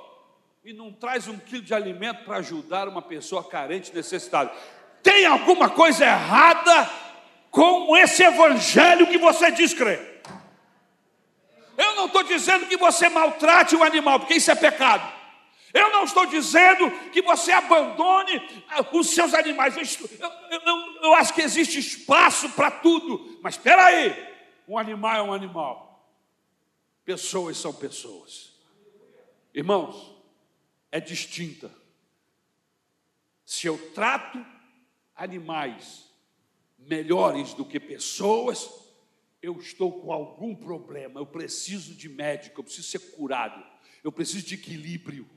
[0.63, 4.51] e não traz um quilo de alimento para ajudar uma pessoa carente, necessitada.
[5.01, 6.87] Tem alguma coisa errada
[7.49, 10.21] com esse evangelho que você diz crer?
[11.75, 15.13] Eu não estou dizendo que você maltrate o animal, porque isso é pecado.
[15.73, 19.75] Eu não estou dizendo que você abandone ah, os seus animais.
[19.75, 23.39] Eu, eu, eu, eu acho que existe espaço para tudo.
[23.41, 24.15] Mas espera aí,
[24.67, 25.84] um animal é um animal.
[27.05, 28.51] Pessoas são pessoas.
[29.53, 30.13] Irmãos,
[30.91, 31.71] é distinta.
[33.45, 34.43] Se eu trato
[35.15, 36.05] animais
[36.79, 38.69] melhores do que pessoas,
[39.41, 43.63] eu estou com algum problema, eu preciso de médico, eu preciso ser curado,
[44.03, 45.29] eu preciso de equilíbrio.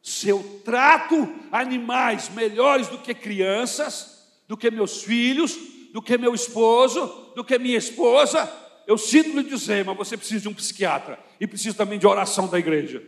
[0.00, 1.16] Se eu trato
[1.50, 5.56] animais melhores do que crianças, do que meus filhos,
[5.92, 8.46] do que meu esposo, do que minha esposa,
[8.90, 12.48] eu sinto lhe dizer, mas você precisa de um psiquiatra e precisa também de oração
[12.48, 13.00] da igreja.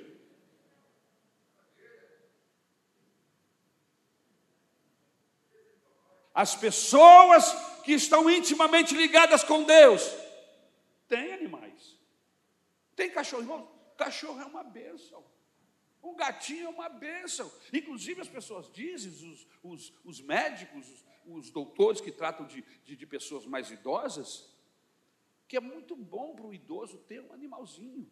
[6.33, 7.53] As pessoas
[7.83, 10.09] que estão intimamente ligadas com Deus
[11.09, 11.99] têm animais.
[12.95, 13.69] Tem cachorro, irmão.
[13.99, 15.25] Cachorro é uma bênção.
[16.01, 17.51] Um gatinho é uma bênção.
[17.73, 22.95] Inclusive, as pessoas dizem, os, os, os médicos, os, os, doutores que tratam de, de,
[22.95, 24.52] de pessoas mais idosas,
[25.53, 28.11] que é muito bom para o idoso ter um animalzinho,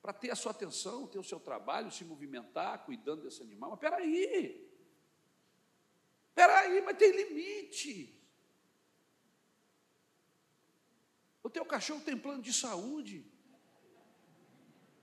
[0.00, 3.70] para ter a sua atenção, ter o seu trabalho, se movimentar, cuidando desse animal.
[3.70, 4.72] Mas peraí,
[6.32, 8.16] peraí, mas tem limite.
[11.42, 13.26] O teu cachorro tem plano de saúde.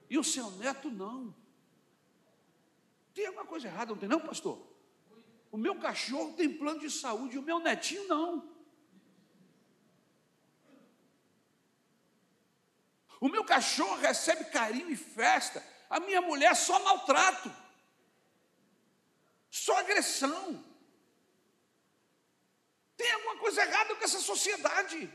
[0.08, 1.36] E o seu neto não.
[3.12, 4.66] Tem alguma coisa errada, não tem não, pastor?
[5.52, 8.49] O meu cachorro tem plano de saúde, o meu netinho não.
[13.20, 15.62] O meu cachorro recebe carinho e festa.
[15.88, 17.54] A minha mulher só maltrato.
[19.50, 20.64] Só agressão.
[22.96, 25.12] Tem alguma coisa errada com essa sociedade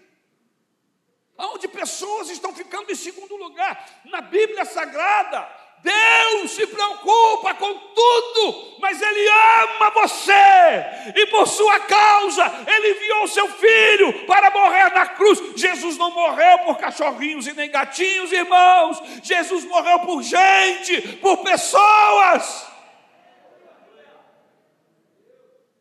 [1.38, 4.02] onde pessoas estão ficando em segundo lugar.
[4.06, 5.42] Na Bíblia Sagrada,
[5.86, 13.28] Deus se preocupa com tudo, mas Ele ama você, e por sua causa, Ele enviou
[13.28, 15.40] seu filho para morrer na cruz.
[15.56, 22.66] Jesus não morreu por cachorrinhos e nem gatinhos, irmãos, Jesus morreu por gente, por pessoas.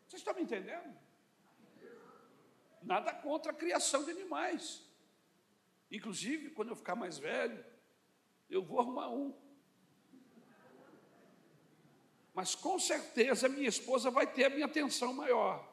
[0.07, 0.93] Vocês estão me entendendo?
[2.83, 4.83] Nada contra a criação de animais.
[5.89, 7.65] Inclusive, quando eu ficar mais velho,
[8.47, 9.33] eu vou arrumar um.
[12.35, 15.65] Mas com certeza minha esposa vai ter a minha atenção maior.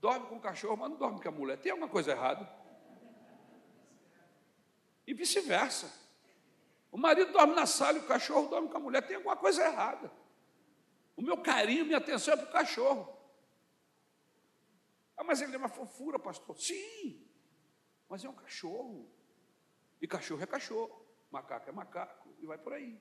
[0.00, 1.56] Dorme com o cachorro, mas não dorme com a mulher.
[1.58, 2.52] Tem alguma coisa errada?
[5.06, 5.88] E vice-versa.
[6.90, 9.06] O marido dorme na sala e o cachorro dorme com a mulher.
[9.06, 10.10] Tem alguma coisa errada.
[11.16, 13.16] O meu carinho, minha atenção é para o cachorro.
[15.16, 16.58] Ah, mas ele é uma fofura, pastor.
[16.58, 17.24] Sim,
[18.08, 19.08] mas é um cachorro.
[20.00, 22.98] E cachorro é cachorro, macaco é macaco, e vai por aí.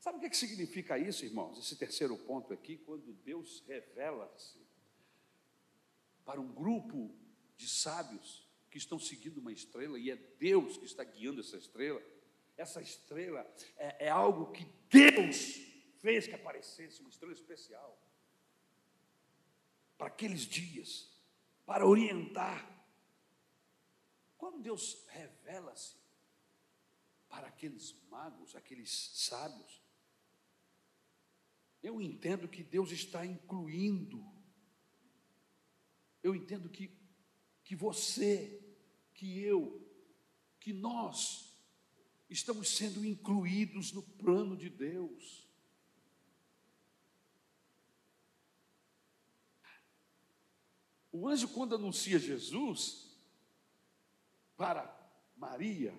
[0.00, 1.58] Sabe o que, que significa isso, irmãos?
[1.58, 4.58] Esse terceiro ponto aqui, quando Deus revela-se
[6.24, 7.14] para um grupo
[7.56, 12.02] de sábios que estão seguindo uma estrela, e é Deus que está guiando essa estrela
[12.60, 13.46] essa estrela
[13.76, 15.60] é, é algo que Deus
[15.98, 17.98] fez que aparecesse, uma estrela especial.
[20.00, 21.10] Para aqueles dias,
[21.66, 22.66] para orientar.
[24.38, 25.94] Quando Deus revela-se
[27.28, 29.82] para aqueles magos, aqueles sábios,
[31.82, 34.24] eu entendo que Deus está incluindo.
[36.22, 36.90] Eu entendo que,
[37.62, 38.58] que você,
[39.12, 39.86] que eu,
[40.58, 41.54] que nós
[42.30, 45.46] estamos sendo incluídos no plano de Deus.
[51.12, 53.16] O anjo, quando anuncia Jesus
[54.56, 54.94] para
[55.36, 55.94] Maria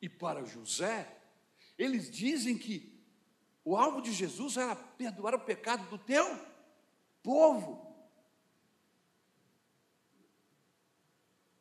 [0.00, 1.20] e para José,
[1.78, 2.94] eles dizem que
[3.64, 6.24] o alvo de Jesus era perdoar o pecado do teu
[7.22, 7.94] povo.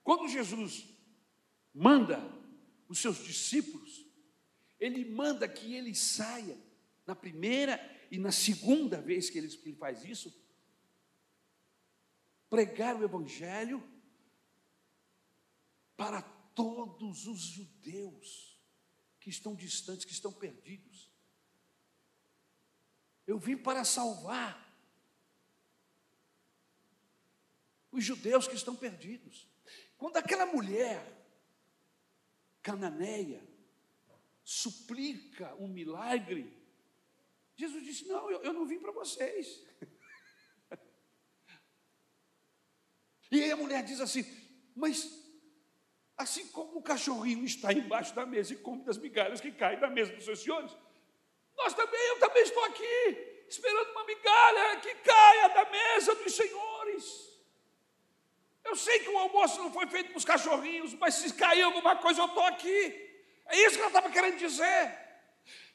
[0.04, 0.86] Quando Jesus
[1.74, 2.20] manda
[2.90, 4.06] os seus discípulos,
[4.80, 6.58] ele manda que ele saia
[7.06, 7.80] na primeira
[8.12, 10.43] e na segunda vez que ele, faz isso,
[12.54, 13.84] pregar o Evangelho
[15.98, 18.62] para todos os judeus
[19.20, 21.12] que estão distantes, que estão perdidos.
[23.26, 24.72] Eu vim para salvar
[27.92, 29.50] os judeus que estão perdidos.
[29.98, 31.04] Quando aquela mulher
[32.62, 33.44] cananeia,
[34.44, 36.56] suplica um milagre.
[37.56, 39.60] Jesus disse: Não, eu, eu não vim para vocês.
[43.38, 44.26] e aí a mulher diz assim:
[44.76, 45.10] Mas
[46.18, 49.90] assim como o cachorrinho está embaixo da mesa e come das migalhas que caem da
[49.90, 50.72] mesa dos seus senhores,
[51.58, 57.34] nós também, eu também estou aqui, esperando uma migalha que caia da mesa dos senhores.
[58.64, 61.96] Eu sei que o almoço não foi feito para os cachorrinhos, mas se cair alguma
[61.98, 63.12] coisa, eu estou aqui.
[63.48, 65.00] É isso que ela estava querendo dizer.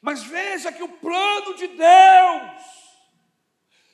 [0.01, 2.79] Mas veja que o plano de Deus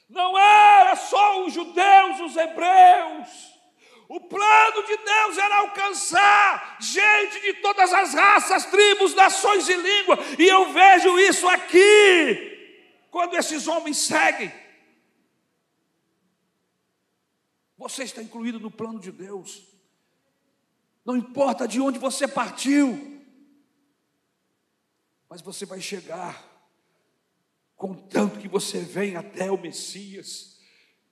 [0.08, 3.55] não era só os judeus, os hebreus.
[4.08, 10.18] O plano de Deus era alcançar gente de todas as raças, tribos, nações e língua.
[10.38, 14.52] E eu vejo isso aqui, quando esses homens seguem
[17.78, 19.64] Você está incluído no plano de Deus.
[21.04, 23.22] Não importa de onde você partiu,
[25.30, 26.54] mas você vai chegar
[27.76, 30.55] contanto que você venha até o Messias,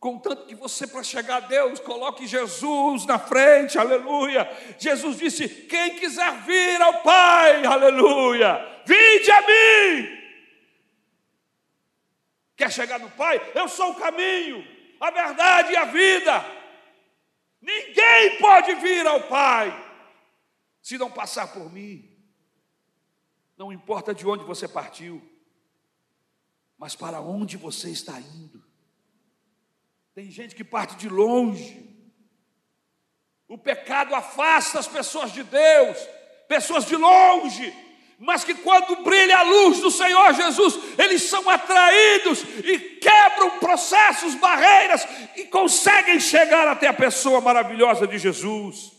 [0.03, 4.45] contanto que você, para chegar a Deus, coloque Jesus na frente, aleluia.
[4.77, 10.23] Jesus disse: Quem quiser vir ao Pai, aleluia, vinde a mim.
[12.57, 13.39] Quer chegar no Pai?
[13.55, 14.67] Eu sou o caminho,
[14.99, 16.45] a verdade e a vida.
[17.61, 19.71] Ninguém pode vir ao Pai
[20.81, 22.13] se não passar por mim.
[23.55, 25.23] Não importa de onde você partiu,
[26.77, 28.61] mas para onde você está indo.
[30.13, 31.91] Tem gente que parte de longe.
[33.47, 35.97] O pecado afasta as pessoas de Deus,
[36.47, 37.73] pessoas de longe,
[38.19, 44.35] mas que quando brilha a luz do Senhor Jesus, eles são atraídos e quebram processos,
[44.35, 45.05] barreiras
[45.35, 48.91] e conseguem chegar até a pessoa maravilhosa de Jesus.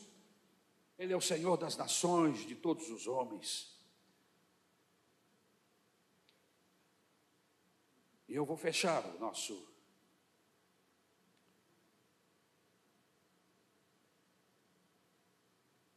[0.99, 3.73] Ele é o Senhor das nações, de todos os homens.
[8.29, 9.74] E eu vou fechar o nosso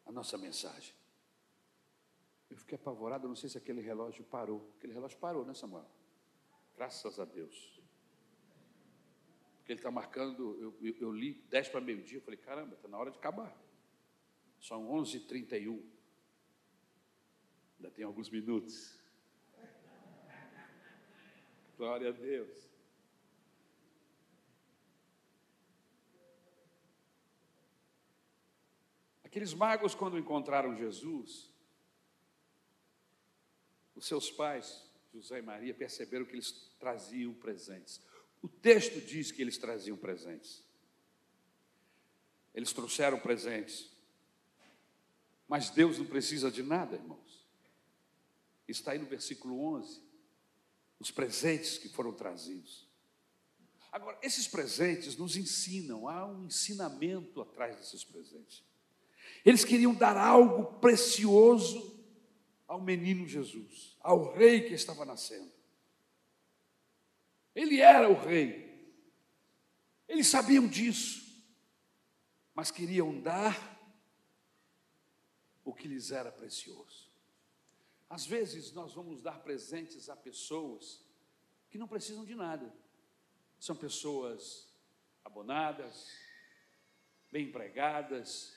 [0.07, 0.95] a nossa mensagem.
[2.49, 4.73] Eu fiquei apavorado, não sei se aquele relógio parou.
[4.77, 5.85] Aquele relógio parou, né, Samuel?
[6.75, 7.81] Graças a Deus.
[9.57, 12.87] Porque ele está marcando, eu, eu, eu, li 10 para meio-dia, eu falei, caramba, está
[12.87, 13.55] na hora de acabar.
[14.61, 15.83] São 11h31.
[17.77, 18.97] Ainda tem alguns minutos.
[21.77, 22.76] Glória a Deus.
[29.37, 31.47] Aqueles magos, quando encontraram Jesus,
[33.93, 34.83] os seus pais,
[35.13, 38.01] José e Maria, perceberam que eles traziam presentes.
[38.41, 40.63] O texto diz que eles traziam presentes.
[42.51, 43.91] Eles trouxeram presentes.
[45.47, 47.45] Mas Deus não precisa de nada, irmãos.
[48.67, 50.01] Está aí no versículo 11
[50.99, 52.87] os presentes que foram trazidos.
[53.91, 58.65] Agora, esses presentes nos ensinam, há um ensinamento atrás desses presentes.
[59.45, 61.95] Eles queriam dar algo precioso
[62.67, 65.51] ao menino Jesus, ao rei que estava nascendo.
[67.55, 68.67] Ele era o rei,
[70.07, 71.25] eles sabiam disso,
[72.53, 73.77] mas queriam dar
[75.63, 77.07] o que lhes era precioso.
[78.09, 81.05] Às vezes nós vamos dar presentes a pessoas
[81.69, 82.73] que não precisam de nada.
[83.59, 84.67] São pessoas
[85.25, 86.09] abonadas,
[87.31, 88.55] bem empregadas,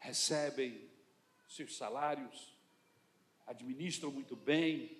[0.00, 0.90] recebem
[1.48, 2.52] seus salários,
[3.46, 4.98] administram muito bem,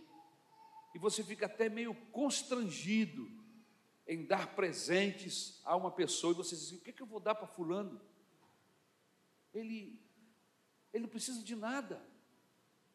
[0.95, 3.29] e você fica até meio constrangido
[4.07, 7.07] em dar presentes a uma pessoa, e você diz: assim, o que, é que eu
[7.07, 8.01] vou dar para Fulano?
[9.55, 10.01] Ele,
[10.93, 12.05] ele não precisa de nada.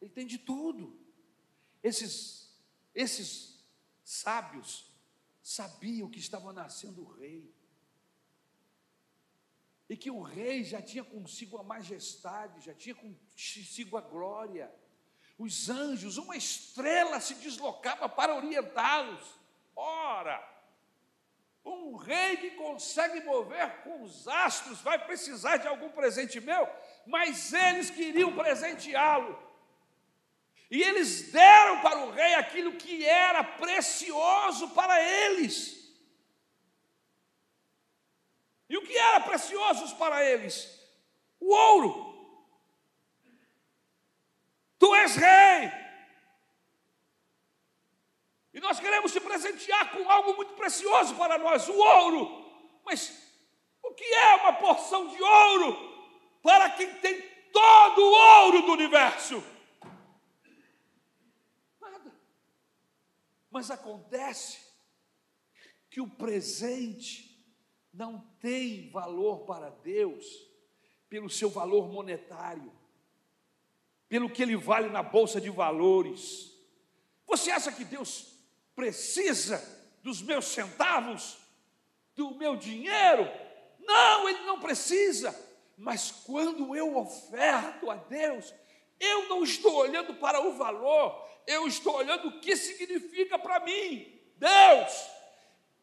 [0.00, 0.98] Ele tem de tudo.
[1.82, 2.54] Esses,
[2.94, 3.64] esses
[4.04, 4.90] sábios
[5.42, 7.54] sabiam que estava nascendo o rei.
[9.88, 14.72] E que o rei já tinha consigo a majestade, já tinha consigo a glória.
[15.38, 19.24] Os anjos, uma estrela se deslocava para orientá-los.
[19.76, 20.42] Ora,
[21.64, 26.68] um rei que consegue mover com os astros vai precisar de algum presente meu,
[27.04, 29.36] mas eles queriam presenteá-lo.
[30.70, 35.75] E eles deram para o rei aquilo que era precioso para eles.
[38.68, 40.80] E o que era precioso para eles?
[41.38, 42.06] O ouro.
[44.78, 45.72] Tu és rei.
[48.52, 52.80] E nós queremos te presentear com algo muito precioso para nós, o ouro.
[52.84, 53.22] Mas
[53.82, 57.20] o que é uma porção de ouro para quem tem
[57.52, 59.44] todo o ouro do universo?
[63.50, 64.58] Mas acontece
[65.88, 67.25] que o presente
[67.96, 70.26] não tem valor para Deus
[71.08, 72.70] pelo seu valor monetário,
[74.08, 76.52] pelo que ele vale na bolsa de valores.
[77.26, 78.34] Você acha que Deus
[78.74, 79.62] precisa
[80.02, 81.38] dos meus centavos,
[82.14, 83.26] do meu dinheiro?
[83.80, 85.34] Não, ele não precisa.
[85.76, 88.52] Mas quando eu oferto a Deus,
[89.00, 94.20] eu não estou olhando para o valor, eu estou olhando o que significa para mim.
[94.36, 95.10] Deus,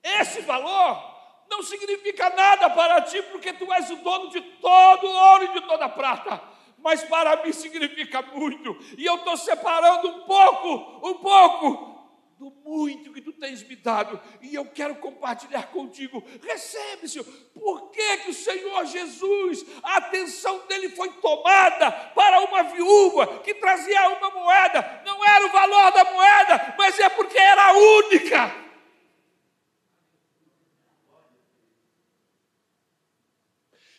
[0.04, 1.13] esse valor
[1.54, 5.62] não significa nada para ti, porque tu és o dono de todo ouro e de
[5.62, 6.42] toda a prata.
[6.80, 11.94] Mas para mim significa muito, e eu estou separando um pouco, um pouco
[12.38, 16.22] do muito que tu tens me dado, e eu quero compartilhar contigo.
[16.42, 17.26] Recebe, Senhor.
[17.54, 23.54] Por que, que o Senhor Jesus, a atenção dele foi tomada para uma viúva que
[23.54, 25.04] trazia uma moeda?
[25.06, 28.73] Não era o valor da moeda, mas é porque era única.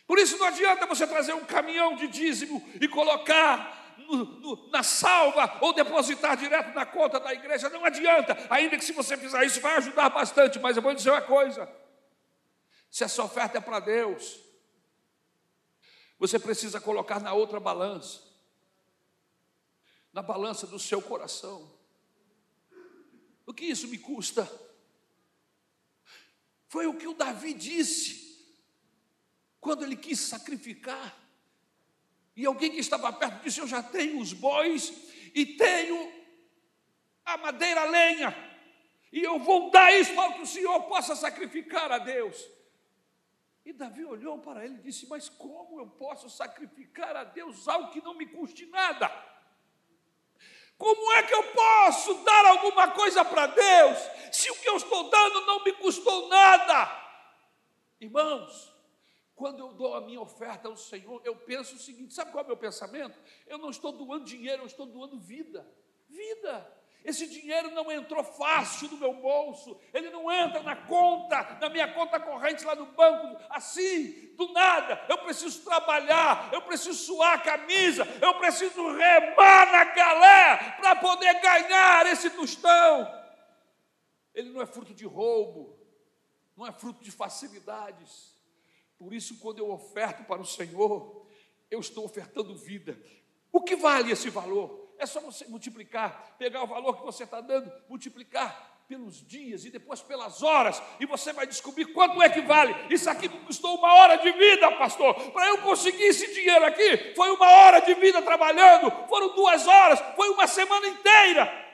[0.07, 4.83] Por isso não adianta você trazer um caminhão de dízimo e colocar no, no, na
[4.83, 7.69] salva ou depositar direto na conta da igreja.
[7.69, 11.09] Não adianta, ainda que se você fizer isso vai ajudar bastante, mas eu vou dizer
[11.09, 11.67] uma coisa:
[12.91, 14.39] se essa oferta é para Deus,
[16.19, 18.21] você precisa colocar na outra balança,
[20.13, 21.73] na balança do seu coração.
[23.45, 24.49] O que isso me custa?
[26.67, 28.24] Foi o que o Davi disse
[29.65, 31.17] quando ele quis sacrificar.
[32.35, 34.93] E alguém que estava perto disse: Eu já tenho os bois
[35.33, 36.13] e tenho
[37.25, 38.29] a madeira a lenha,
[39.11, 42.47] e eu vou dar isso para que o Senhor possa sacrificar a Deus.
[43.65, 47.89] E Davi olhou para ele e disse: Mas como eu posso sacrificar a Deus algo
[47.89, 49.09] que não me custe nada?
[50.77, 53.97] Como é que eu posso dar alguma coisa para Deus
[54.31, 57.03] se o que eu estou dando não me custou nada?
[57.99, 58.74] Irmãos,
[59.35, 62.45] quando eu dou a minha oferta ao Senhor, eu penso o seguinte: sabe qual é
[62.45, 63.19] o meu pensamento?
[63.45, 65.67] Eu não estou doando dinheiro, eu estou doando vida.
[66.07, 66.73] Vida.
[67.03, 71.93] Esse dinheiro não entrou fácil no meu bolso, ele não entra na conta, na minha
[71.93, 75.05] conta corrente lá no banco, assim, do nada.
[75.07, 81.39] Eu preciso trabalhar, eu preciso suar a camisa, eu preciso remar na galé para poder
[81.41, 83.07] ganhar esse tostão.
[84.33, 85.79] Ele não é fruto de roubo,
[86.57, 88.35] não é fruto de facilidades.
[88.97, 91.25] Por isso, quando eu oferto para o Senhor,
[91.69, 92.97] eu estou ofertando vida.
[93.51, 94.93] O que vale esse valor?
[94.97, 99.71] É só você multiplicar, pegar o valor que você está dando, multiplicar pelos dias e
[99.71, 102.75] depois pelas horas, e você vai descobrir quanto é que vale.
[102.93, 105.13] Isso aqui custou uma hora de vida, pastor.
[105.31, 109.99] Para eu conseguir esse dinheiro aqui, foi uma hora de vida trabalhando, foram duas horas,
[110.15, 111.65] foi uma semana inteira.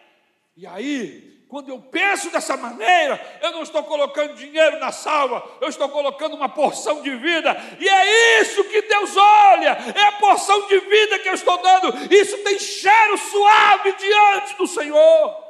[0.55, 5.67] E aí, quando eu penso dessa maneira, eu não estou colocando dinheiro na salva, eu
[5.67, 10.65] estou colocando uma porção de vida, e é isso que Deus olha, é a porção
[10.69, 15.43] de vida que eu estou dando, isso tem cheiro suave diante do Senhor.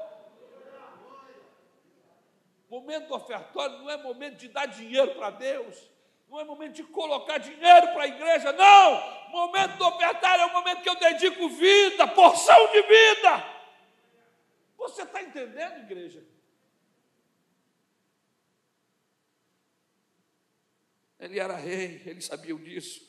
[2.67, 5.77] Momento ofertório não é momento de dar dinheiro para Deus,
[6.27, 9.29] não é momento de colocar dinheiro para a igreja, não.
[9.29, 13.60] Momento do ofertário é o momento que eu dedico vida, porção de vida.
[14.81, 16.27] Você está entendendo, igreja?
[21.19, 23.07] Ele era rei, eles sabiam disso,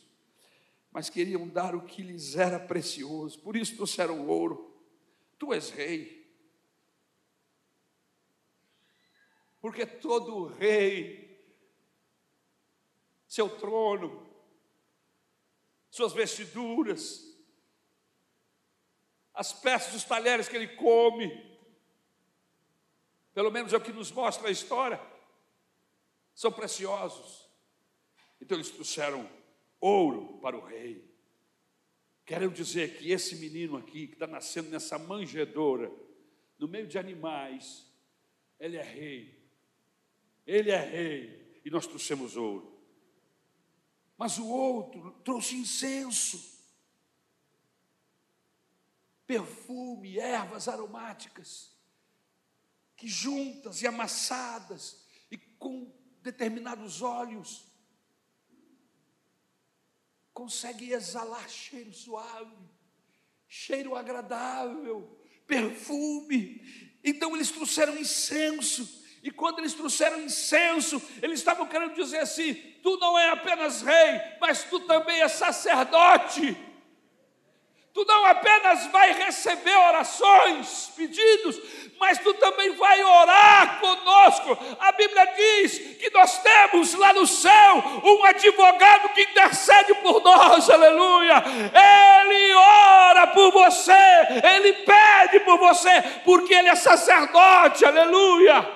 [0.90, 4.78] mas queriam dar o que lhes era precioso, por isso trouxeram ouro.
[5.38, 6.30] Tu és rei.
[9.58, 11.42] Porque todo rei,
[13.26, 14.30] seu trono,
[15.90, 17.34] suas vestiduras,
[19.32, 21.51] as peças dos talheres que ele come,
[23.34, 25.00] pelo menos é o que nos mostra a história,
[26.34, 27.48] são preciosos.
[28.40, 29.28] Então eles trouxeram
[29.80, 31.10] ouro para o rei.
[32.24, 35.90] Quero dizer que esse menino aqui, que está nascendo nessa manjedoura,
[36.58, 37.86] no meio de animais,
[38.58, 39.42] ele é rei.
[40.46, 41.60] Ele é rei.
[41.64, 42.80] E nós trouxemos ouro.
[44.16, 46.60] Mas o outro trouxe incenso,
[49.26, 51.71] perfume, ervas aromáticas
[53.02, 55.92] que juntas e amassadas e com
[56.22, 57.64] determinados olhos
[60.32, 62.56] consegue exalar cheiro suave,
[63.48, 66.62] cheiro agradável, perfume.
[67.02, 69.02] Então eles trouxeram incenso.
[69.20, 74.20] E quando eles trouxeram incenso, eles estavam querendo dizer assim: tu não é apenas rei,
[74.40, 76.56] mas tu também é sacerdote.
[77.94, 81.60] Tu não apenas vai receber orações, pedidos,
[82.00, 84.58] mas tu também vai orar conosco.
[84.80, 90.70] A Bíblia diz que nós temos lá no céu um advogado que intercede por nós,
[90.70, 91.34] aleluia.
[92.24, 93.92] Ele ora por você,
[94.42, 98.66] ele pede por você, porque ele é sacerdote, aleluia.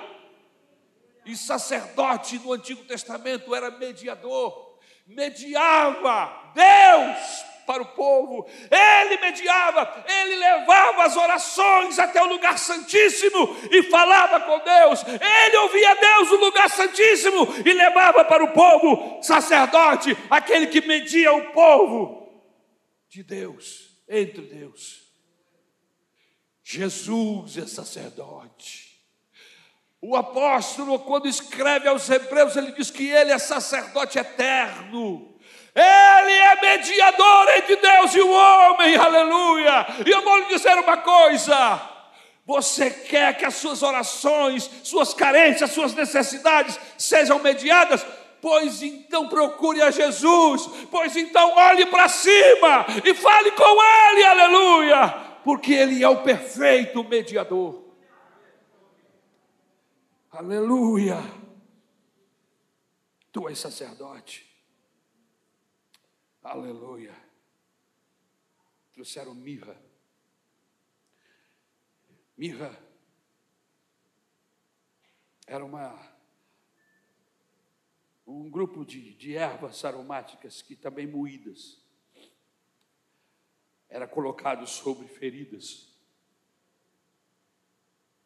[1.25, 10.35] E sacerdote no Antigo Testamento era mediador, mediava Deus para o povo, ele mediava, ele
[10.35, 16.37] levava as orações até o lugar santíssimo e falava com Deus, ele ouvia Deus no
[16.37, 22.31] lugar santíssimo e levava para o povo, sacerdote, aquele que media o povo
[23.09, 25.01] de Deus, entre Deus.
[26.63, 28.87] Jesus é sacerdote.
[30.01, 35.36] O apóstolo, quando escreve aos Hebreus, ele diz que ele é sacerdote eterno
[35.79, 39.85] ele é mediador entre Deus e o homem, aleluia.
[40.03, 41.79] E eu vou lhe dizer uma coisa:
[42.43, 48.03] Você quer que as suas orações, suas carências, suas necessidades sejam mediadas?
[48.41, 55.09] Pois então procure a Jesus, pois então olhe para cima e fale com Ele, aleluia,
[55.43, 57.83] porque Ele é o perfeito mediador.
[60.31, 61.17] Aleluia.
[63.31, 64.46] Tu és sacerdote.
[66.49, 67.13] Aleluia.
[68.93, 69.77] Trouxeram mirra.
[72.37, 72.81] Mirra
[75.45, 76.17] era uma
[78.25, 81.83] um grupo de, de ervas aromáticas que também moídas
[83.89, 85.93] era colocado sobre feridas.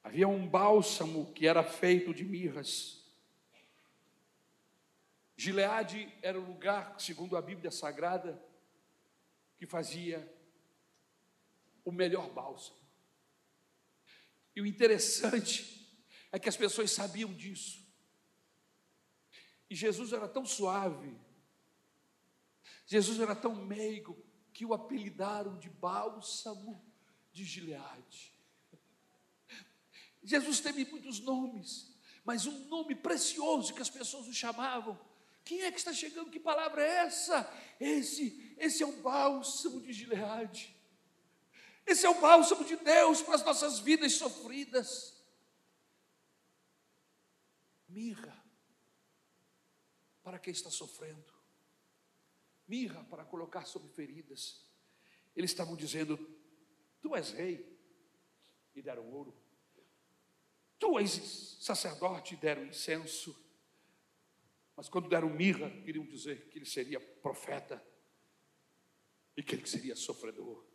[0.03, 3.00] Havia um bálsamo que era feito de mirras.
[5.41, 8.39] Gileade era o lugar, segundo a Bíblia Sagrada,
[9.57, 10.31] que fazia
[11.83, 12.77] o melhor bálsamo.
[14.55, 15.91] E o interessante
[16.31, 17.83] é que as pessoas sabiam disso.
[19.67, 21.19] E Jesus era tão suave,
[22.85, 24.23] Jesus era tão meigo,
[24.53, 26.85] que o apelidaram de bálsamo
[27.31, 28.31] de Gileade.
[30.21, 35.09] Jesus teve muitos nomes, mas um nome precioso que as pessoas o chamavam.
[35.43, 36.29] Quem é que está chegando?
[36.29, 37.51] Que palavra é essa?
[37.79, 40.75] Esse, esse é o bálsamo de Gileade.
[41.85, 45.19] Esse é o bálsamo de Deus para as nossas vidas sofridas.
[47.87, 48.41] Mirra
[50.23, 51.33] para quem está sofrendo.
[52.67, 54.63] Mirra para colocar sobre feridas.
[55.35, 56.17] Eles estavam dizendo:
[57.01, 57.77] Tu és rei,
[58.73, 59.35] e deram ouro.
[60.79, 63.35] Tu és sacerdote, e deram incenso.
[64.75, 67.83] Mas quando deram mirra, queriam dizer que ele seria profeta
[69.35, 70.65] e que ele seria sofredor.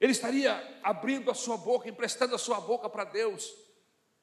[0.00, 3.54] Ele estaria abrindo a sua boca, emprestando a sua boca para Deus,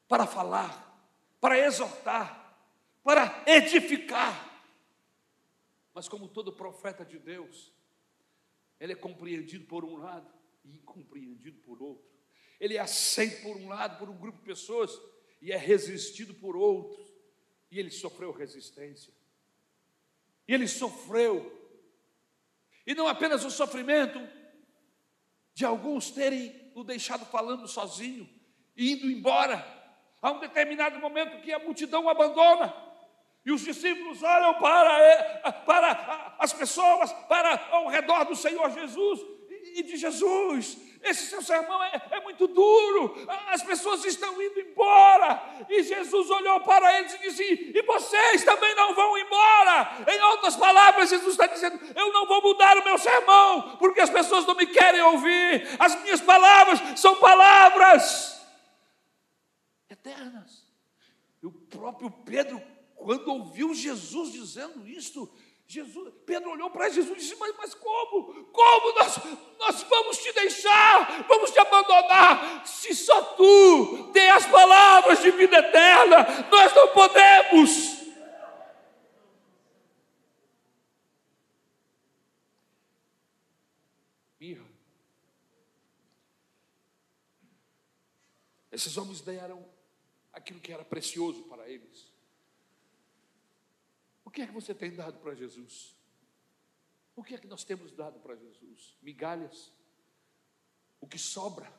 [0.09, 1.09] para falar,
[1.39, 2.59] para exortar,
[3.03, 4.49] para edificar.
[5.93, 7.73] Mas como todo profeta de Deus,
[8.79, 10.29] ele é compreendido por um lado
[10.65, 12.09] e incompreendido por outro.
[12.59, 14.91] Ele é aceito por um lado por um grupo de pessoas
[15.41, 17.08] e é resistido por outros.
[17.71, 19.13] E ele sofreu resistência.
[20.47, 21.55] E ele sofreu.
[22.85, 24.19] E não apenas o sofrimento
[25.53, 28.27] de alguns terem o deixado falando sozinho
[28.75, 29.65] e indo embora.
[30.21, 32.73] Há um determinado momento que a multidão o abandona.
[33.45, 39.19] E os discípulos olham para, para as pessoas, para ao redor do Senhor Jesus
[39.75, 40.77] e de Jesus.
[41.01, 43.15] Esse seu sermão é, é, muito duro,
[43.47, 45.41] as pessoas estão indo embora.
[45.69, 50.05] E Jesus olhou para eles e disse: E vocês também não vão embora.
[50.07, 54.09] Em outras palavras, Jesus está dizendo: Eu não vou mudar o meu sermão, porque as
[54.09, 55.67] pessoas não me querem ouvir.
[55.79, 58.45] As minhas palavras são palavras
[59.89, 60.67] eternas.
[61.41, 62.61] E o próprio Pedro,
[62.95, 65.31] quando ouviu Jesus dizendo isto,
[65.71, 68.43] Jesus, Pedro olhou para Jesus e disse: mas, mas como?
[68.45, 69.17] Como nós,
[69.59, 71.27] nós vamos te deixar?
[71.27, 72.65] Vamos te abandonar?
[72.65, 77.99] Se só tu tem as palavras de vida eterna, nós não podemos.
[84.39, 84.65] Mirra.
[88.71, 89.63] Esses homens deram
[90.33, 92.09] aquilo que era precioso para eles.
[94.29, 95.97] O que é que você tem dado para Jesus?
[97.15, 98.95] O que é que nós temos dado para Jesus?
[99.01, 99.73] Migalhas?
[101.01, 101.73] O que sobra?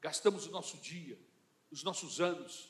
[0.00, 1.16] Gastamos o nosso dia,
[1.70, 2.68] os nossos anos,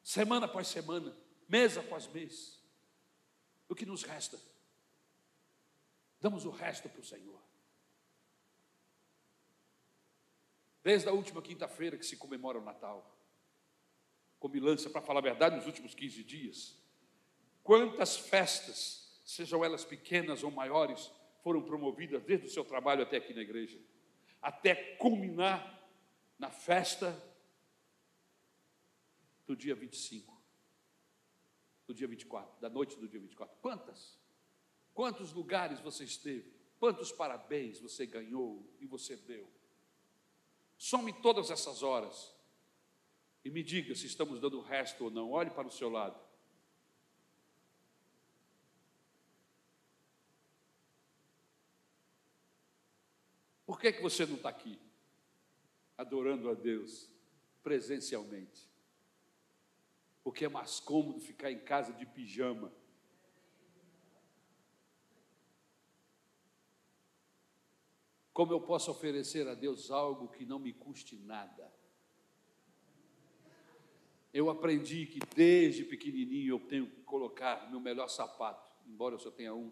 [0.00, 1.12] semana após semana,
[1.48, 2.62] mês após mês.
[3.68, 4.40] O que nos resta?
[6.20, 7.42] Damos o resto para o Senhor.
[10.84, 13.13] Desde a última quinta-feira que se comemora o Natal
[14.44, 16.78] comilança, para falar a verdade, nos últimos 15 dias.
[17.62, 21.10] Quantas festas, sejam elas pequenas ou maiores,
[21.42, 23.80] foram promovidas desde o seu trabalho até aqui na igreja,
[24.42, 25.88] até culminar
[26.38, 27.18] na festa
[29.46, 30.38] do dia 25,
[31.86, 33.56] do dia 24, da noite do dia 24.
[33.62, 34.18] Quantas?
[34.92, 36.52] Quantos lugares você esteve?
[36.78, 39.50] Quantos parabéns você ganhou e você deu?
[40.76, 42.33] Some todas essas horas
[43.44, 45.30] e me diga se estamos dando resto ou não.
[45.30, 46.18] Olhe para o seu lado.
[53.66, 54.80] Por que, que você não está aqui?
[55.98, 57.10] Adorando a Deus
[57.62, 58.70] presencialmente.
[60.22, 62.72] Porque é mais cômodo ficar em casa de pijama.
[68.32, 71.70] Como eu posso oferecer a Deus algo que não me custe nada?
[74.34, 79.30] Eu aprendi que desde pequenininho eu tenho que colocar meu melhor sapato, embora eu só
[79.30, 79.70] tenha um,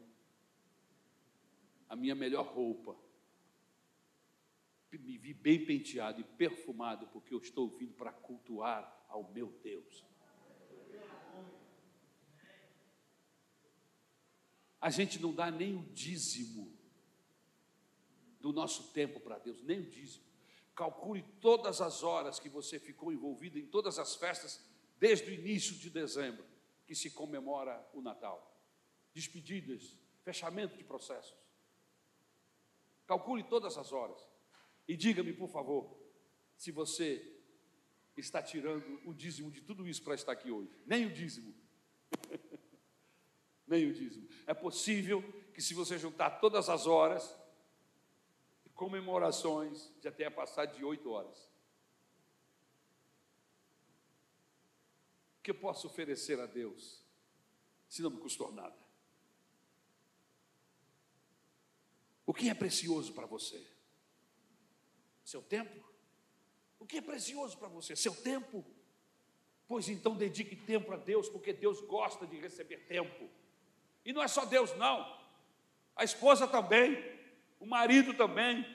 [1.88, 2.96] a minha melhor roupa,
[4.92, 10.04] me vi bem penteado e perfumado, porque eu estou vindo para cultuar ao meu Deus.
[14.80, 16.72] A gente não dá nem o dízimo
[18.38, 20.32] do nosso tempo para Deus, nem o dízimo.
[20.74, 24.64] Calcule todas as horas que você ficou envolvido em todas as festas
[24.98, 26.44] desde o início de dezembro,
[26.86, 28.48] que se comemora o Natal.
[29.12, 31.36] Despedidas, fechamento de processos.
[33.06, 34.18] Calcule todas as horas.
[34.88, 35.98] E diga-me, por favor,
[36.56, 37.32] se você
[38.16, 40.70] está tirando o dízimo de tudo isso para estar aqui hoje.
[40.86, 41.54] Nem o dízimo.
[43.66, 44.28] Nem o dízimo.
[44.46, 45.22] É possível
[45.54, 47.36] que, se você juntar todas as horas,
[48.83, 51.39] comemorações, já tenha passado de oito horas.
[55.39, 57.01] O que eu posso oferecer a Deus,
[57.89, 58.76] se não me custou nada?
[62.26, 63.64] O que é precioso para você?
[65.24, 65.80] Seu tempo?
[66.80, 67.95] O que é precioso para você?
[67.95, 68.64] Seu tempo?
[69.68, 73.30] Pois então dedique tempo a Deus, porque Deus gosta de receber tempo.
[74.05, 75.22] E não é só Deus, não.
[75.95, 77.11] A esposa também,
[77.62, 78.66] o marido também,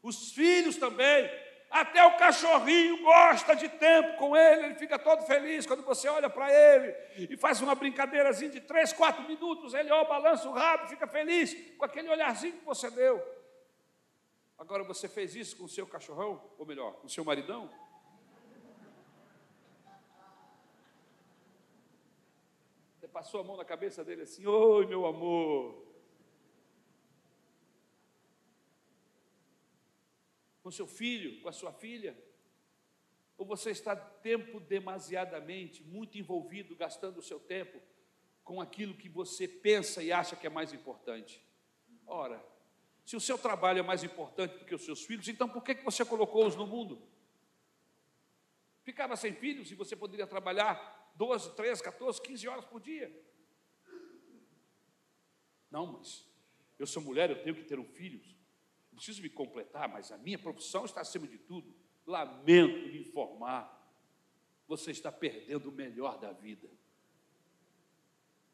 [0.00, 1.28] os filhos também.
[1.70, 6.30] Até o cachorrinho gosta de tempo com ele, ele fica todo feliz quando você olha
[6.30, 6.94] para ele
[7.30, 11.54] e faz uma brincadeirazinha de três, quatro minutos, ele ó, balança o rabo, fica feliz
[11.76, 13.22] com aquele olharzinho que você deu.
[14.56, 17.68] Agora você fez isso com o seu cachorrão, ou melhor, com o seu maridão?
[22.98, 25.87] Você passou a mão na cabeça dele assim: Oi, meu amor.
[30.68, 32.14] Com seu filho, com a sua filha?
[33.38, 37.80] Ou você está tempo demasiadamente, muito envolvido, gastando o seu tempo
[38.44, 41.42] com aquilo que você pensa e acha que é mais importante?
[42.06, 42.44] Ora,
[43.02, 45.72] se o seu trabalho é mais importante do que os seus filhos, então por que,
[45.76, 47.00] você colocou-os no mundo?
[48.82, 53.10] Ficava sem filhos e você poderia trabalhar 12, 13, 14, 15 horas por dia.
[55.70, 56.26] Não, mas
[56.78, 58.36] eu sou mulher, eu tenho que ter um filho.
[58.98, 61.72] Preciso me completar, mas a minha profissão está acima de tudo.
[62.04, 63.72] Lamento lhe informar,
[64.66, 66.68] você está perdendo o melhor da vida.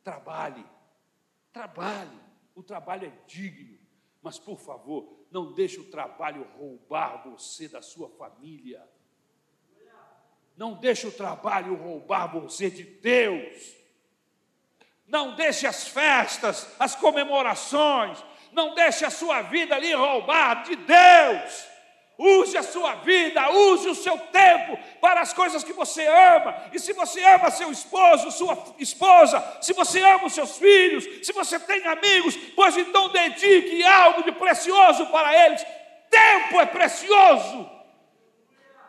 [0.02, 0.62] Trabalhe,
[1.50, 2.20] trabalhe.
[2.54, 3.78] O trabalho é digno.
[4.20, 8.86] Mas, por favor, não deixe o trabalho roubar você da sua família.
[10.58, 13.74] Não deixe o trabalho roubar você de Deus.
[15.06, 18.22] Não deixe as festas, as comemorações,
[18.54, 21.74] não deixe a sua vida ali roubar de Deus.
[22.16, 26.54] Use a sua vida, use o seu tempo para as coisas que você ama.
[26.72, 31.32] E se você ama seu esposo, sua esposa, se você ama os seus filhos, se
[31.32, 35.66] você tem amigos, pois então dedique algo de precioso para eles.
[36.08, 37.68] Tempo é precioso.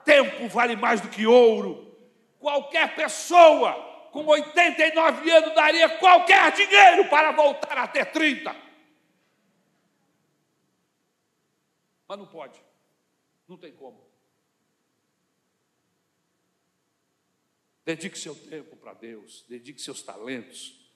[0.04, 1.98] Tempo vale mais do que ouro.
[2.40, 3.74] Qualquer pessoa
[4.12, 8.65] com 89 anos daria qualquer dinheiro para voltar a ter 30.
[12.08, 12.60] Mas não pode.
[13.48, 14.06] Não tem como.
[17.86, 20.90] Dedique seu tempo para Deus, dedique seus talentos,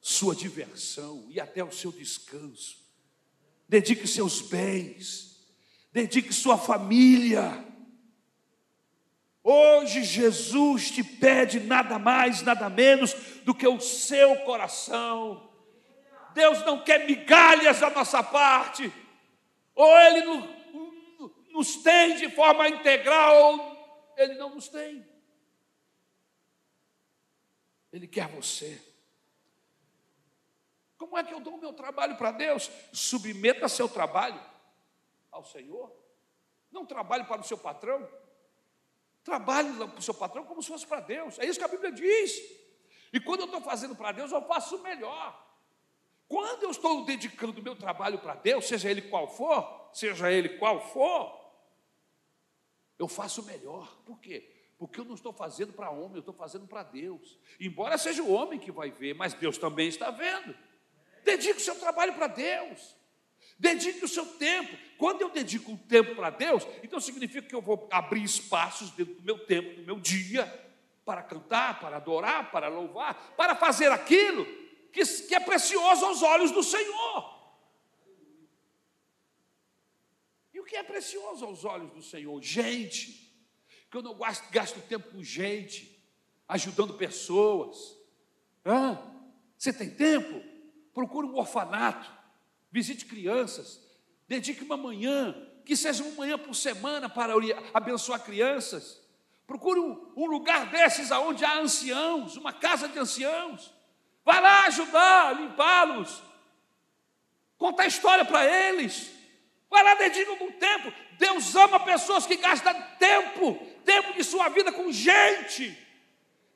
[0.00, 2.82] sua diversão e até o seu descanso.
[3.68, 5.46] Dedique seus bens,
[5.92, 7.62] dedique sua família.
[9.42, 13.12] Hoje Jesus te pede nada mais, nada menos
[13.44, 15.52] do que o seu coração.
[16.32, 18.90] Deus não quer migalhas da nossa parte,
[19.74, 20.22] ou Ele
[21.50, 25.06] nos tem de forma integral, Ele não nos tem.
[27.92, 28.82] Ele quer você.
[30.96, 32.70] Como é que eu dou o meu trabalho para Deus?
[32.92, 34.40] Submeta seu trabalho
[35.30, 35.94] ao Senhor.
[36.72, 38.08] Não trabalhe para o seu patrão.
[39.22, 41.38] Trabalhe para o seu patrão como se fosse para Deus.
[41.38, 42.32] É isso que a Bíblia diz.
[43.12, 45.40] E quando eu estou fazendo para Deus, eu faço o melhor.
[46.34, 50.48] Quando eu estou dedicando o meu trabalho para Deus, seja ele qual for, seja ele
[50.48, 51.32] qual for,
[52.98, 53.96] eu faço melhor.
[54.04, 54.52] Por quê?
[54.76, 57.38] Porque eu não estou fazendo para homem, eu estou fazendo para Deus.
[57.60, 60.56] Embora seja o homem que vai ver, mas Deus também está vendo.
[61.22, 62.96] Dedique o seu trabalho para Deus.
[63.56, 64.76] Dedique o seu tempo.
[64.98, 69.14] Quando eu dedico o tempo para Deus, então significa que eu vou abrir espaços dentro
[69.14, 70.52] do meu tempo, do meu dia,
[71.04, 74.63] para cantar, para adorar, para louvar, para fazer aquilo
[74.94, 77.34] que, que é precioso aos olhos do Senhor.
[80.64, 82.40] o que é precioso aos olhos do Senhor?
[82.40, 83.30] Gente,
[83.90, 86.02] que eu não gasto, gasto tempo com gente,
[86.48, 87.94] ajudando pessoas.
[88.64, 88.98] Hã?
[89.58, 90.42] Você tem tempo?
[90.94, 92.10] Procure um orfanato,
[92.72, 93.78] visite crianças,
[94.26, 95.36] dedique uma manhã,
[95.66, 97.34] que seja uma manhã por semana para
[97.74, 98.98] abençoar crianças.
[99.46, 103.70] Procure um, um lugar desses aonde há anciãos, uma casa de anciãos.
[104.24, 106.22] Vai lá ajudar, limpá-los,
[107.58, 109.10] contar história para eles.
[109.68, 110.92] Vai lá, dedica algum tempo.
[111.18, 113.54] Deus ama pessoas que gastam tempo,
[113.84, 115.76] tempo de sua vida com gente.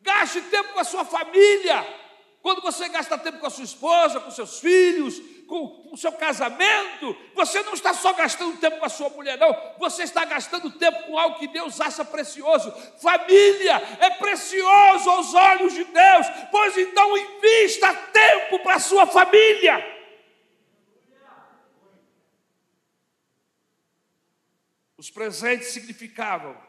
[0.00, 1.86] Gaste tempo com a sua família.
[2.40, 7.16] Quando você gasta tempo com a sua esposa, com seus filhos, com o seu casamento,
[7.34, 9.56] você não está só gastando tempo com a sua mulher, não.
[9.78, 12.70] Você está gastando tempo com algo que Deus acha precioso.
[13.00, 19.96] Família é precioso aos olhos de Deus, pois então invista tempo para a sua família.
[24.98, 26.60] Os presentes significavam: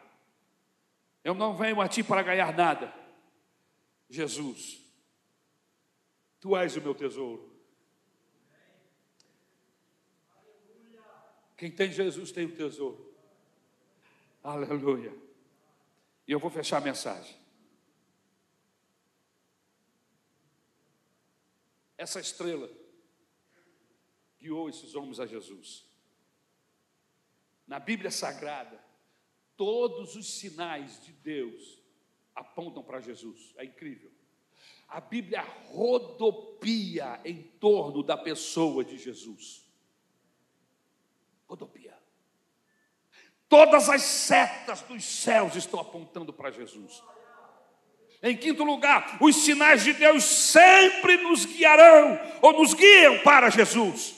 [1.22, 2.94] eu não venho a ti para ganhar nada.
[4.08, 4.80] Jesus,
[6.40, 7.49] tu és o meu tesouro.
[11.60, 13.14] Quem tem Jesus tem o tesouro.
[14.42, 15.14] Aleluia.
[16.26, 17.36] E eu vou fechar a mensagem.
[21.98, 22.66] Essa estrela
[24.40, 25.84] guiou esses homens a Jesus.
[27.66, 28.82] Na Bíblia Sagrada,
[29.54, 31.78] todos os sinais de Deus
[32.34, 33.52] apontam para Jesus.
[33.58, 34.10] É incrível.
[34.88, 39.68] A Bíblia rodopia em torno da pessoa de Jesus
[41.50, 41.98] rodopia.
[43.48, 47.02] Todas as setas dos céus estão apontando para Jesus.
[48.22, 54.14] Em quinto lugar, os sinais de Deus sempre nos guiarão ou nos guiam para Jesus.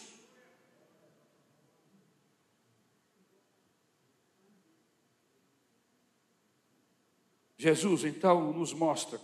[7.57, 9.21] Jesus então nos mostra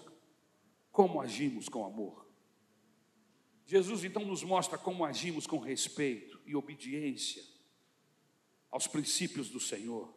[0.91, 2.27] como agimos com amor.
[3.67, 7.58] Jesus então nos mostra como agimos com respeito e obediência
[8.71, 10.15] aos princípios do Senhor.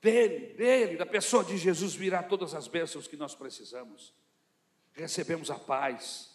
[0.00, 4.12] Dele, dele, da pessoa de Jesus virá todas as bênçãos que nós precisamos.
[4.92, 6.30] Recebemos a paz,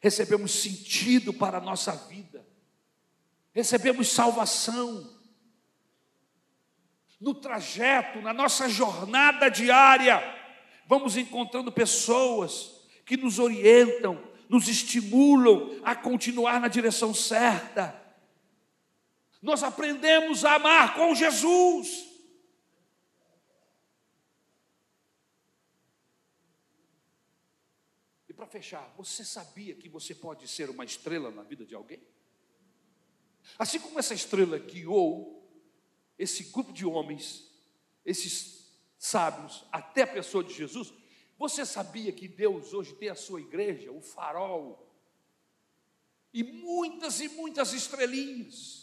[0.00, 2.46] recebemos sentido para a nossa vida,
[3.52, 5.18] recebemos salvação.
[7.18, 10.22] No trajeto, na nossa jornada diária,
[10.86, 18.00] vamos encontrando pessoas que nos orientam, nos estimulam a continuar na direção certa
[19.40, 22.06] nós aprendemos a amar com Jesus.
[28.28, 32.02] E para fechar, você sabia que você pode ser uma estrela na vida de alguém?
[33.58, 35.40] Assim como essa estrela guiou
[36.18, 37.50] esse grupo de homens,
[38.04, 40.92] esses sábios, até a pessoa de Jesus,
[41.38, 44.86] você sabia que Deus hoje tem a sua igreja, o farol,
[46.32, 48.79] e muitas e muitas estrelinhas.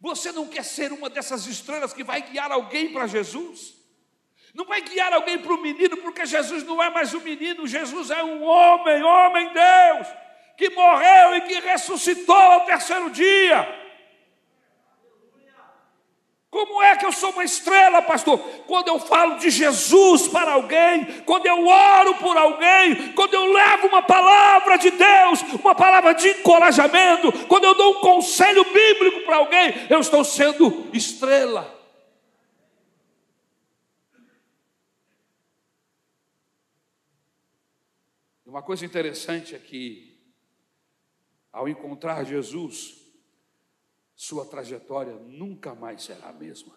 [0.00, 3.74] Você não quer ser uma dessas estrelas que vai guiar alguém para Jesus?
[4.54, 8.10] Não vai guiar alguém para o menino, porque Jesus não é mais um menino, Jesus
[8.10, 10.06] é um homem, homem Deus,
[10.56, 13.83] que morreu e que ressuscitou ao terceiro dia.
[16.54, 18.38] Como é que eu sou uma estrela, pastor?
[18.68, 23.88] Quando eu falo de Jesus para alguém, quando eu oro por alguém, quando eu levo
[23.88, 29.38] uma palavra de Deus, uma palavra de encorajamento, quando eu dou um conselho bíblico para
[29.38, 31.76] alguém, eu estou sendo estrela.
[38.46, 40.20] Uma coisa interessante é que,
[41.52, 43.03] ao encontrar Jesus,
[44.14, 46.74] sua trajetória nunca mais será a mesma.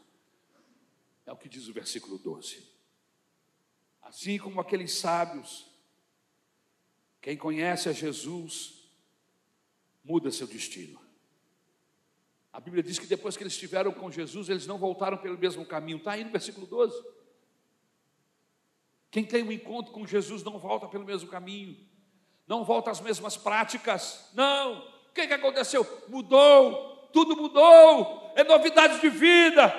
[1.26, 2.66] É o que diz o versículo 12.
[4.02, 5.68] Assim como aqueles sábios,
[7.22, 8.90] quem conhece a Jesus,
[10.04, 11.00] muda seu destino.
[12.54, 15.66] A Bíblia diz que depois que eles estiveram com Jesus, eles não voltaram pelo mesmo
[15.66, 15.98] caminho.
[15.98, 16.98] Está aí no versículo 12.
[19.12, 21.78] Quem tem um encontro com Jesus não volta pelo mesmo caminho,
[22.48, 24.30] não volta às mesmas práticas.
[24.34, 24.80] Não.
[25.10, 25.86] O que, que aconteceu?
[26.08, 29.74] Mudou, tudo mudou, é novidade de vida.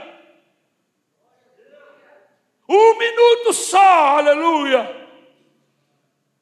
[2.68, 5.08] Um minuto só, aleluia.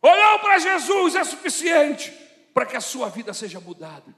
[0.01, 2.11] Olhar para Jesus é suficiente
[2.55, 4.15] para que a sua vida seja mudada.